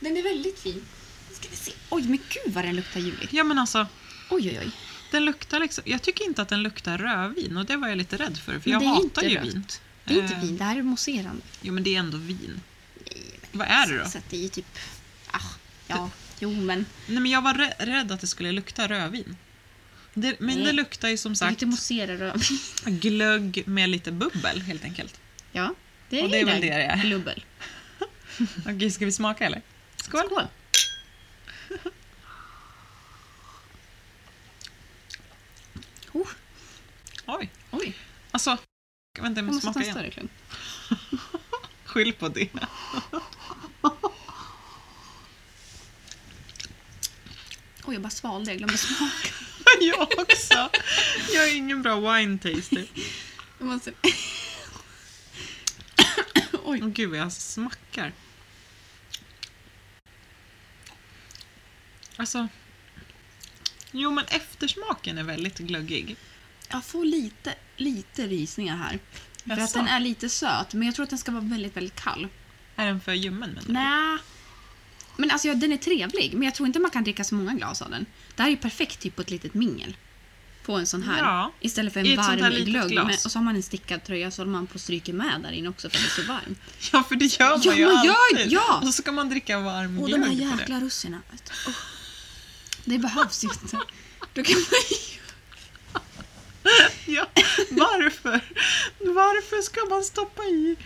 Den 0.00 0.16
är 0.16 0.22
väldigt 0.22 0.58
fin. 0.58 0.84
Nu 1.30 1.34
ska 1.34 1.48
vi 1.50 1.56
se. 1.56 1.72
Oj, 1.90 2.02
men 2.02 2.18
gud 2.18 2.54
vad 2.54 2.64
den 2.64 2.76
luktar 2.76 3.00
juligt. 3.00 3.32
Ja 3.32 3.44
men 3.44 3.58
alltså, 3.58 3.86
Oj, 4.30 4.48
oj, 4.48 4.58
oj. 4.64 4.70
Den 5.10 5.24
luktar 5.24 5.60
liksom, 5.60 5.84
jag 5.86 6.02
tycker 6.02 6.24
inte 6.24 6.42
att 6.42 6.48
den 6.48 6.62
luktar 6.62 6.98
rödvin 6.98 7.56
och 7.56 7.66
det 7.66 7.76
var 7.76 7.88
jag 7.88 7.98
lite 7.98 8.16
rädd 8.16 8.38
för 8.38 8.58
för 8.60 8.70
jag 8.70 8.80
hatar 8.80 9.22
ju 9.22 9.36
rött. 9.36 9.44
vin. 9.44 9.64
Det 10.04 10.14
är 10.14 10.22
inte 10.22 10.34
Eh, 10.34 10.40
vin, 10.40 10.56
det 10.56 10.64
här 10.64 10.76
är 10.76 10.82
mousserande. 10.82 11.42
Jo 11.62 11.72
men 11.74 11.82
det 11.82 11.94
är 11.94 11.98
ändå 11.98 12.16
vin. 12.18 12.60
Vad 13.52 13.66
är 13.68 13.86
det 13.86 13.98
då? 13.98 14.04
Så 14.08 14.18
det 14.30 14.44
är 14.44 14.48
typ... 14.48 14.78
Ah, 15.30 15.40
ja, 15.86 16.10
jo 16.40 16.50
men. 16.52 16.86
Nej 17.06 17.20
men 17.20 17.30
jag 17.30 17.42
var 17.42 17.54
rä- 17.54 17.74
rädd 17.86 18.12
att 18.12 18.20
det 18.20 18.26
skulle 18.26 18.52
lukta 18.52 18.88
rödvin. 18.88 19.36
Det, 20.14 20.40
men 20.40 20.56
Nej. 20.56 20.64
det 20.66 20.72
luktar 20.72 21.08
ju 21.08 21.16
som 21.16 21.36
sagt 21.36 21.50
lite 21.50 21.66
mousserad 21.66 22.18
rödvin. 22.18 22.58
glögg 22.84 23.62
med 23.66 23.88
lite 23.88 24.12
bubbel 24.12 24.60
helt 24.62 24.84
enkelt. 24.84 25.20
Ja, 25.52 25.74
det 26.08 26.18
är, 26.20 26.24
Och 26.24 26.30
det 26.30 26.40
är 26.40 26.44
väl 26.44 26.60
det 26.60 26.66
det 26.76 26.82
är. 26.84 26.96
Glubbel. 27.02 27.44
Okej, 28.66 28.90
ska 28.90 29.04
vi 29.04 29.12
smaka 29.12 29.46
eller? 29.46 29.62
Skål! 29.96 30.22
Skål. 30.26 30.42
Oh, 36.12 36.28
Oj, 37.30 37.50
oj, 37.70 37.96
alltså. 38.30 38.58
Vänta, 39.18 39.40
jag 39.40 39.48
jag 39.48 39.54
måste 39.54 39.66
måste 39.66 39.66
ta 39.66 39.72
smaka 39.72 39.78
en 39.78 39.84
igen. 39.84 39.94
större 39.94 40.10
klunk. 40.10 40.30
Skyll 41.84 42.12
på 42.12 42.28
det. 42.28 42.48
Oj, 47.84 47.94
jag 47.94 48.02
bara 48.02 48.10
svalde, 48.10 48.50
jag 48.50 48.58
glömde 48.58 48.76
smaka. 48.78 49.28
jag 49.80 50.18
också. 50.18 50.70
Jag 51.32 51.48
är 51.48 51.56
ingen 51.56 51.82
bra 51.82 52.14
wine 52.16 52.38
taster. 52.38 52.86
Jag 53.58 53.66
måste... 53.66 53.92
Oj. 56.64 56.80
Åh 56.82 56.88
gud 56.88 57.14
jag 57.14 57.32
smackar. 57.32 58.12
Alltså. 62.16 62.48
Jo 63.92 64.10
men 64.10 64.24
eftersmaken 64.24 65.18
är 65.18 65.22
väldigt 65.22 65.58
glöggig. 65.58 66.16
Jag 66.68 66.84
får 66.84 67.04
lite, 67.04 67.54
lite 67.76 68.26
rysningar 68.26 68.76
här. 68.76 68.98
För 69.56 69.62
att 69.62 69.74
den 69.74 69.88
är 69.88 70.00
lite 70.00 70.28
söt, 70.28 70.74
men 70.74 70.82
jag 70.86 70.94
tror 70.94 71.02
att 71.04 71.10
den 71.10 71.18
ska 71.18 71.32
vara 71.32 71.42
väldigt, 71.44 71.76
väldigt 71.76 72.00
kall. 72.00 72.28
Är 72.76 72.86
den 72.86 73.00
för 73.00 73.12
ljummen 73.12 73.50
menar 73.50 73.62
du? 73.66 73.72
Nej. 73.72 74.18
Men 75.16 75.30
alltså 75.30 75.48
ja, 75.48 75.54
den 75.54 75.72
är 75.72 75.76
trevlig, 75.76 76.32
men 76.34 76.42
jag 76.42 76.54
tror 76.54 76.66
inte 76.66 76.78
man 76.78 76.90
kan 76.90 77.04
dricka 77.04 77.24
så 77.24 77.34
många 77.34 77.54
glas 77.54 77.82
av 77.82 77.90
den. 77.90 78.06
Det 78.36 78.42
här 78.42 78.48
är 78.48 78.50
ju 78.50 78.56
perfekt 78.56 79.00
typ 79.00 79.16
på 79.16 79.22
ett 79.22 79.30
litet 79.30 79.54
mingel. 79.54 79.96
På 80.64 80.76
en 80.76 80.86
sån 80.86 81.02
här. 81.02 81.18
Ja, 81.18 81.52
Istället 81.60 81.92
för 81.92 82.06
i 82.06 82.12
en 82.12 82.18
ett 82.18 82.24
sånt 82.24 82.36
här 82.40 82.42
varm 82.42 82.52
litet 82.52 82.68
glögg. 82.68 82.90
glas. 82.90 83.24
Och 83.26 83.32
så 83.32 83.38
har 83.38 83.44
man 83.44 83.56
en 83.56 83.62
stickad 83.62 84.04
tröja 84.04 84.30
så 84.30 84.40
håller 84.42 84.52
man 84.52 84.66
på 84.66 84.74
och 84.74 84.80
stryker 84.80 85.12
med 85.12 85.40
där 85.42 85.50
inne 85.52 85.68
också 85.68 85.90
för 85.90 85.96
att 85.96 86.02
det 86.02 86.20
är 86.20 86.24
så 86.24 86.32
varmt. 86.32 86.58
Ja 86.92 87.02
för 87.02 87.14
det 87.16 87.24
gör 87.40 87.48
man 87.50 87.60
Ja, 87.64 87.74
ju 87.76 87.84
man 87.94 88.04
gör- 88.06 88.14
alltid. 88.32 88.52
ja! 88.52 88.78
Och 88.78 88.86
så 88.86 88.92
ska 89.02 89.12
man 89.12 89.28
dricka 89.28 89.60
varm 89.60 89.98
Och 89.98 90.08
de 90.10 90.14
här 90.22 90.28
på 90.28 90.34
det. 90.34 90.60
jäkla 90.60 90.80
russinen. 90.80 91.22
vet 91.30 91.52
du. 91.66 91.72
Det 92.84 92.98
behövs 92.98 93.44
ju 93.44 93.48
inte. 93.48 93.76
Då 94.34 94.42
kan 94.42 94.54
man 94.54 94.64
varför? 97.70 98.40
Varför 98.98 99.62
ska 99.62 99.80
man 99.90 100.04
stoppa 100.04 100.42
i? 100.42 100.76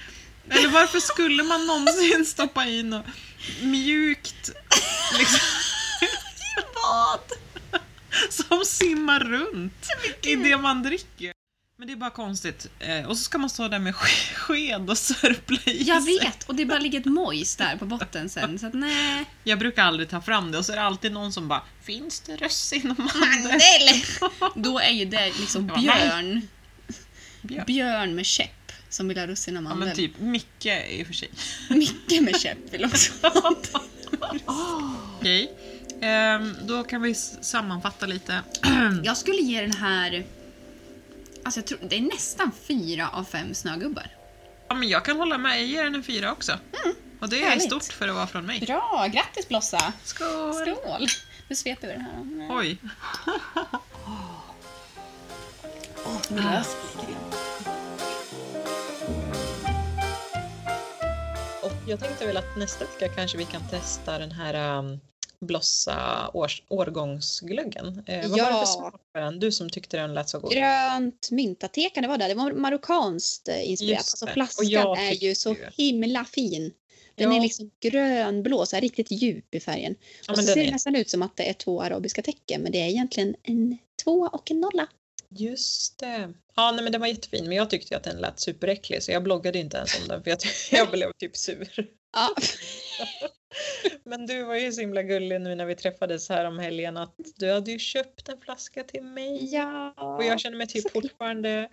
Eller 0.50 0.68
varför 0.68 1.00
skulle 1.00 1.42
man 1.42 1.66
någonsin 1.66 2.26
stoppa 2.26 2.66
i 2.66 2.82
något 2.82 3.06
mjukt 3.62 4.50
liksom, 5.18 5.40
Vad? 6.74 7.20
som 8.30 8.64
simmar 8.64 9.20
runt 9.20 9.86
i 10.22 10.34
det 10.36 10.56
man 10.56 10.82
dricker? 10.82 11.32
Men 11.78 11.86
det 11.86 11.92
är 11.92 11.96
bara 11.96 12.10
konstigt. 12.10 12.66
Eh, 12.78 13.04
Och 13.08 13.16
så 13.18 13.24
ska 13.24 13.38
man 13.38 13.50
stå 13.50 13.68
där 13.68 13.78
med 13.78 13.94
sk- 13.94 14.34
sked 14.34 14.90
och 14.90 14.98
sörpla 14.98 15.58
i 15.64 15.82
Jag 15.82 16.02
sig. 16.02 16.18
vet, 16.18 16.42
och 16.48 16.54
det 16.54 16.64
bara 16.66 16.78
ligger 16.78 17.00
ett 17.00 17.04
mojs 17.06 17.56
där 17.56 17.76
på 17.76 17.84
botten 17.84 18.28
sen. 18.28 18.58
Så 18.58 18.66
att 18.66 18.74
nej. 18.74 19.24
Jag 19.44 19.58
brukar 19.58 19.82
aldrig 19.84 20.08
ta 20.10 20.20
fram 20.20 20.52
det 20.52 20.58
och 20.58 20.66
så 20.66 20.72
är 20.72 20.76
det 20.76 20.82
alltid 20.82 21.12
någon 21.12 21.32
som 21.32 21.48
bara 21.48 21.62
Finns 21.82 22.20
det 22.20 22.36
russin 22.36 22.90
och 22.90 22.98
mandel? 22.98 24.02
Då 24.54 24.78
är 24.78 24.90
ju 24.90 25.04
det 25.04 25.26
liksom 25.40 25.68
Jag 25.68 25.80
björn. 25.80 26.48
Björn. 27.42 27.64
Björn 27.66 28.14
med 28.14 28.26
käpp 28.26 28.72
som 28.88 29.08
vill 29.08 29.18
ha 29.18 29.26
russin 29.26 29.56
och 29.56 29.62
Ja 29.62 29.68
mandel. 29.68 29.86
men 29.88 29.96
typ 29.96 30.18
Micke 30.18 30.66
i 30.66 31.02
och 31.02 31.06
för 31.06 31.14
sig. 31.14 31.30
Micke 31.70 32.20
med 32.20 32.40
käpp 32.40 32.58
vill 32.70 32.84
också 32.84 33.12
ha 33.22 33.54
Okej. 35.20 35.52
Ehm, 36.00 36.54
då 36.62 36.84
kan 36.84 37.02
vi 37.02 37.14
sammanfatta 37.14 38.06
lite. 38.06 38.42
Jag 39.04 39.16
skulle 39.16 39.36
ge 39.42 39.60
den 39.60 39.72
här... 39.72 40.24
Alltså 41.44 41.60
jag 41.60 41.66
tror, 41.66 41.78
det 41.88 41.96
är 41.96 42.00
nästan 42.00 42.52
fyra 42.68 43.08
av 43.08 43.24
fem 43.24 43.54
snögubbar. 43.54 44.06
Ja, 44.68 44.74
men 44.74 44.88
jag 44.88 45.04
kan 45.04 45.16
hålla 45.16 45.38
med. 45.38 45.58
Jag 45.60 45.66
ger 45.66 45.84
den 45.84 45.94
en 45.94 46.02
fyra 46.02 46.32
också. 46.32 46.58
Och 47.20 47.28
det 47.28 47.42
är 47.42 47.48
härligt. 47.48 47.64
stort 47.66 47.84
för 47.84 48.08
att 48.08 48.14
vara 48.14 48.26
från 48.26 48.46
mig. 48.46 48.60
Bra, 48.60 49.08
grattis 49.12 49.48
Blossa! 49.48 49.92
Skål! 50.04 50.54
Skål! 50.54 51.06
Nu 51.48 51.56
sveper 51.56 51.86
vi 51.88 51.92
den 51.92 52.02
här. 52.02 52.56
Oj. 52.58 52.76
Oh, 54.04 54.40
Och 56.04 56.32
jag 61.84 62.00
tänkte 62.00 62.26
väl 62.26 62.36
att 62.36 62.56
nästa 62.56 62.84
vecka 62.84 63.08
kanske 63.08 63.38
vi 63.38 63.44
kan 63.44 63.62
testa 63.70 64.18
den 64.18 64.32
här 64.32 64.78
um, 64.78 65.00
Blossa 65.40 66.30
års, 66.34 66.62
årgångsglöggen. 66.68 68.02
Eh, 68.06 68.30
vad 68.30 68.40
var 68.40 68.52
det 68.52 68.58
för 68.58 68.66
smak 68.66 68.92
på 69.12 69.18
den? 69.18 69.40
Du 69.40 69.52
som 69.52 69.70
tyckte 69.70 69.96
den 69.96 70.14
lät 70.14 70.28
så 70.28 70.38
god. 70.38 70.52
Grönt 70.52 71.30
myntaté 71.30 71.90
kan 71.90 72.02
det 72.02 72.08
vara 72.08 72.18
där. 72.18 72.28
Det 72.28 72.34
var 72.34 72.52
marockanskt 72.52 73.48
eh, 73.48 73.70
inspirerat. 73.70 73.98
Alltså 73.98 74.26
flaskan 74.26 74.96
är 74.98 75.12
ju 75.24 75.34
så 75.34 75.56
himla 75.76 76.24
fin. 76.24 76.72
Den 77.14 77.30
Ja. 77.30 77.36
är 77.36 77.40
liksom 77.40 77.70
grönblå, 77.80 78.66
så 78.66 78.76
här 78.76 78.80
riktigt 78.80 79.10
djup 79.10 79.54
i 79.54 79.60
färgen. 79.60 79.94
Ja, 80.26 80.32
och 80.32 80.38
så 80.38 80.44
ser 80.44 80.54
det 80.54 80.66
är, 80.68 80.72
nästan 80.72 80.96
ut 80.96 81.10
som 81.10 81.22
att 81.22 81.36
det 81.36 81.48
är 81.48 81.52
två 81.52 81.82
arabiska 81.82 82.22
tecken, 82.22 82.62
men 82.62 82.72
det 82.72 82.78
är 82.78 82.88
egentligen 82.88 83.34
en 83.42 83.78
tvåa 84.04 84.28
och 84.28 84.50
en 84.50 84.60
nolla. 84.60 84.88
Just 85.34 85.98
det. 85.98 86.32
Ja, 86.54 86.72
nej, 86.72 86.82
men 86.82 86.92
den 86.92 87.00
var 87.00 87.08
jättefin, 87.08 87.48
men 87.48 87.56
jag 87.56 87.70
tyckte 87.70 87.94
ju 87.94 87.96
att 87.96 88.04
den 88.04 88.16
lät 88.16 88.40
superäcklig 88.40 89.02
så 89.02 89.12
jag 89.12 89.22
bloggade 89.22 89.58
inte 89.58 89.76
ens 89.76 90.00
om 90.02 90.08
den 90.08 90.22
för 90.22 90.30
jag, 90.30 90.38
jag 90.70 90.90
blev 90.90 91.12
typ 91.18 91.36
sur. 91.36 91.86
Ja. 92.12 92.34
Men 94.04 94.26
du 94.26 94.42
var 94.42 94.54
ju 94.54 94.72
så 94.72 94.80
himla 94.80 95.02
gullig 95.02 95.40
nu 95.40 95.54
när 95.54 95.66
vi 95.66 95.74
träffades 95.74 96.28
här 96.28 96.44
om 96.44 96.58
helgen 96.58 96.96
att 96.96 97.14
du 97.36 97.52
hade 97.52 97.70
ju 97.70 97.78
köpt 97.78 98.28
en 98.28 98.40
flaska 98.40 98.84
till 98.84 99.02
mig. 99.02 99.54
Ja. 99.54 99.94
Och 100.16 100.24
jag 100.24 100.40
känner 100.40 100.56
mig 100.56 100.66
typ 100.66 100.90
fortfarande 100.92 101.68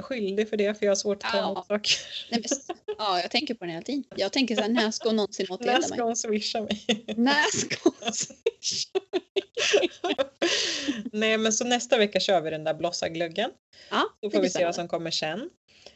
skyldig 0.00 0.48
för 0.48 0.56
det 0.56 0.78
för 0.78 0.86
jag 0.86 0.90
har 0.90 0.96
svårt 0.96 1.24
att 1.24 1.30
ta 1.32 1.38
Ja. 1.38 1.44
emot 1.52 1.66
saker. 1.66 1.96
Nej, 2.30 2.42
men, 2.68 2.76
ja, 2.98 3.20
jag 3.20 3.30
tänker 3.30 3.54
på 3.54 3.64
den 3.64 3.70
hela 3.74 3.82
tiden. 3.84 4.04
Jag 4.16 4.32
tänker 4.32 4.54
så 4.56 4.60
här, 4.62 4.68
när 4.68 4.90
ska 4.90 5.08
hon 5.08 5.16
någonsin 5.16 5.46
När 5.48 5.54
återgälda 5.56 5.82
ska 5.86 5.96
mig? 5.96 6.04
hon 6.04 6.16
swisha 6.16 6.60
mig? 6.60 7.04
När 7.16 7.56
ska 7.58 7.76
hon 8.00 8.12
swisha 8.12 9.00
Nej 11.12 11.38
men 11.38 11.52
så 11.52 11.64
nästa 11.64 11.98
vecka 11.98 12.20
kör 12.20 12.40
vi 12.40 12.50
den 12.50 12.64
där 12.64 12.74
blossaglöggen. 12.74 13.50
Ja, 13.90 14.04
Då 14.22 14.30
får 14.30 14.40
vi 14.40 14.50
se 14.50 14.64
vad 14.64 14.74
som 14.74 14.88
kommer 14.88 15.10
sen. 15.10 15.50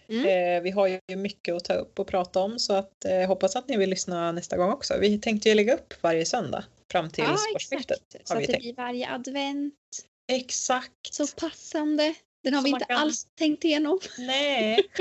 Mm. 0.09 0.27
Eh, 0.57 0.62
vi 0.62 0.70
har 0.70 0.87
ju 0.87 1.01
mycket 1.16 1.55
att 1.55 1.64
ta 1.64 1.74
upp 1.74 1.98
och 1.98 2.07
prata 2.07 2.40
om 2.40 2.59
så 2.59 2.72
att 2.72 3.05
eh, 3.05 3.27
hoppas 3.27 3.57
att 3.57 3.68
ni 3.68 3.77
vill 3.77 3.90
lyssna 3.90 4.33
nästa 4.33 4.57
gång 4.57 4.72
också. 4.72 4.98
Vi 5.01 5.18
tänkte 5.20 5.48
ju 5.48 5.55
lägga 5.55 5.74
upp 5.74 5.94
varje 6.03 6.24
söndag 6.27 6.64
fram 6.92 7.11
till 7.11 7.24
Ja, 7.24 7.37
årsskiftet. 7.55 8.16
Så 8.24 8.35
att 8.35 8.40
det 8.40 8.46
tänkt. 8.46 8.61
blir 8.62 8.74
varje 8.74 9.09
advent. 9.11 9.74
Exakt. 10.33 10.92
Så 11.14 11.27
passande. 11.27 12.14
Den 12.42 12.55
har 12.55 12.62
vi 12.62 12.68
inte 12.70 12.85
kan- 12.85 12.96
alls 12.96 13.27
tänkt 13.35 13.64
igenom. 13.64 14.01
Nej. 14.18 14.83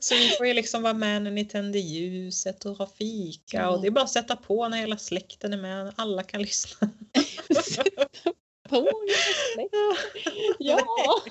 Så 0.00 0.14
vi 0.14 0.28
får 0.28 0.46
ju 0.46 0.54
liksom 0.54 0.82
vara 0.82 0.94
med 0.94 1.22
när 1.22 1.30
ni 1.30 1.44
tänder 1.44 1.78
ljuset 1.78 2.64
och 2.64 2.76
ha 2.76 2.86
fika 2.86 3.56
Ja. 3.56 3.68
och 3.70 3.80
det 3.82 3.86
är 3.86 3.90
bara 3.90 4.04
att 4.04 4.10
sätta 4.10 4.36
på 4.36 4.68
när 4.68 4.78
hela 4.78 4.96
släkten 4.96 5.52
är 5.52 5.56
med. 5.56 5.94
Alla 5.96 6.22
kan 6.22 6.42
lyssna. 6.42 6.90
På 8.68 8.90
Ja! 10.58 10.86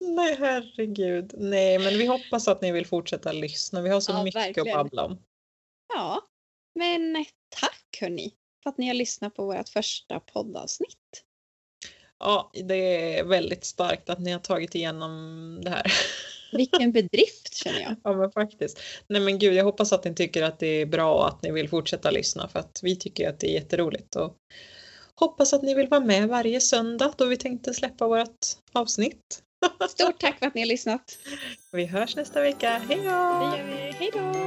Nej 0.00 0.36
herregud. 0.38 1.34
Nej 1.38 1.78
men 1.78 1.98
vi 1.98 2.06
hoppas 2.06 2.48
att 2.48 2.62
ni 2.62 2.72
vill 2.72 2.86
fortsätta 2.86 3.32
lyssna. 3.32 3.80
Vi 3.82 3.88
har 3.90 4.00
så 4.00 4.12
Ja, 4.12 4.24
mycket 4.24 4.40
verkligen. 4.42 4.68
att 4.78 4.84
babbla 4.84 5.04
om. 5.04 5.18
Ja. 5.94 6.22
Men 6.74 7.24
tack 7.48 7.98
hörni 8.00 8.34
för 8.62 8.70
att 8.70 8.78
ni 8.78 8.86
har 8.86 8.94
lyssnat 8.94 9.34
på 9.34 9.46
vårt 9.46 9.68
första 9.68 10.20
poddavsnitt. 10.20 11.24
Ja, 12.18 12.50
det 12.64 13.16
är 13.18 13.24
väldigt 13.24 13.64
starkt 13.64 14.10
att 14.10 14.18
ni 14.18 14.32
har 14.32 14.38
tagit 14.38 14.74
igenom 14.74 15.60
det 15.62 15.70
här. 15.70 15.92
Vilken 16.52 16.92
bedrift 16.92 17.54
känner 17.54 17.80
jag. 17.80 17.96
Ja 18.04 18.12
men 18.12 18.30
faktiskt. 18.30 18.80
Nej 19.06 19.20
men 19.20 19.38
gud, 19.38 19.54
jag 19.54 19.64
hoppas 19.64 19.92
att 19.92 20.04
ni 20.04 20.14
tycker 20.14 20.42
att 20.42 20.58
det 20.58 20.66
är 20.66 20.86
bra 20.86 21.14
och 21.14 21.28
att 21.28 21.42
ni 21.42 21.52
vill 21.52 21.68
fortsätta 21.68 22.10
lyssna 22.10 22.48
för 22.48 22.58
att 22.58 22.80
vi 22.82 22.96
tycker 22.96 23.28
att 23.28 23.40
det 23.40 23.50
är 23.50 23.54
jätteroligt 23.54 24.16
och 24.16 24.36
hoppas 25.14 25.52
att 25.52 25.62
ni 25.62 25.74
vill 25.74 25.88
vara 25.88 26.00
med 26.00 26.28
varje 26.28 26.60
söndag 26.60 27.12
då 27.16 27.24
vi 27.24 27.36
tänkte 27.36 27.74
släppa 27.74 28.06
vårt 28.06 28.46
avsnitt. 28.72 29.42
Stort 29.88 30.20
tack 30.20 30.38
för 30.38 30.46
att 30.46 30.54
ni 30.54 30.60
har 30.60 30.68
lyssnat. 30.68 31.18
Vi 31.72 31.86
hörs 31.86 32.16
nästa 32.16 32.40
vecka. 32.40 32.82
Hej 32.88 32.96
då! 32.96 33.02
Det 33.02 33.58
gör 33.58 33.66
vi. 33.66 33.92
Hej 33.92 34.10
då! 34.12 34.46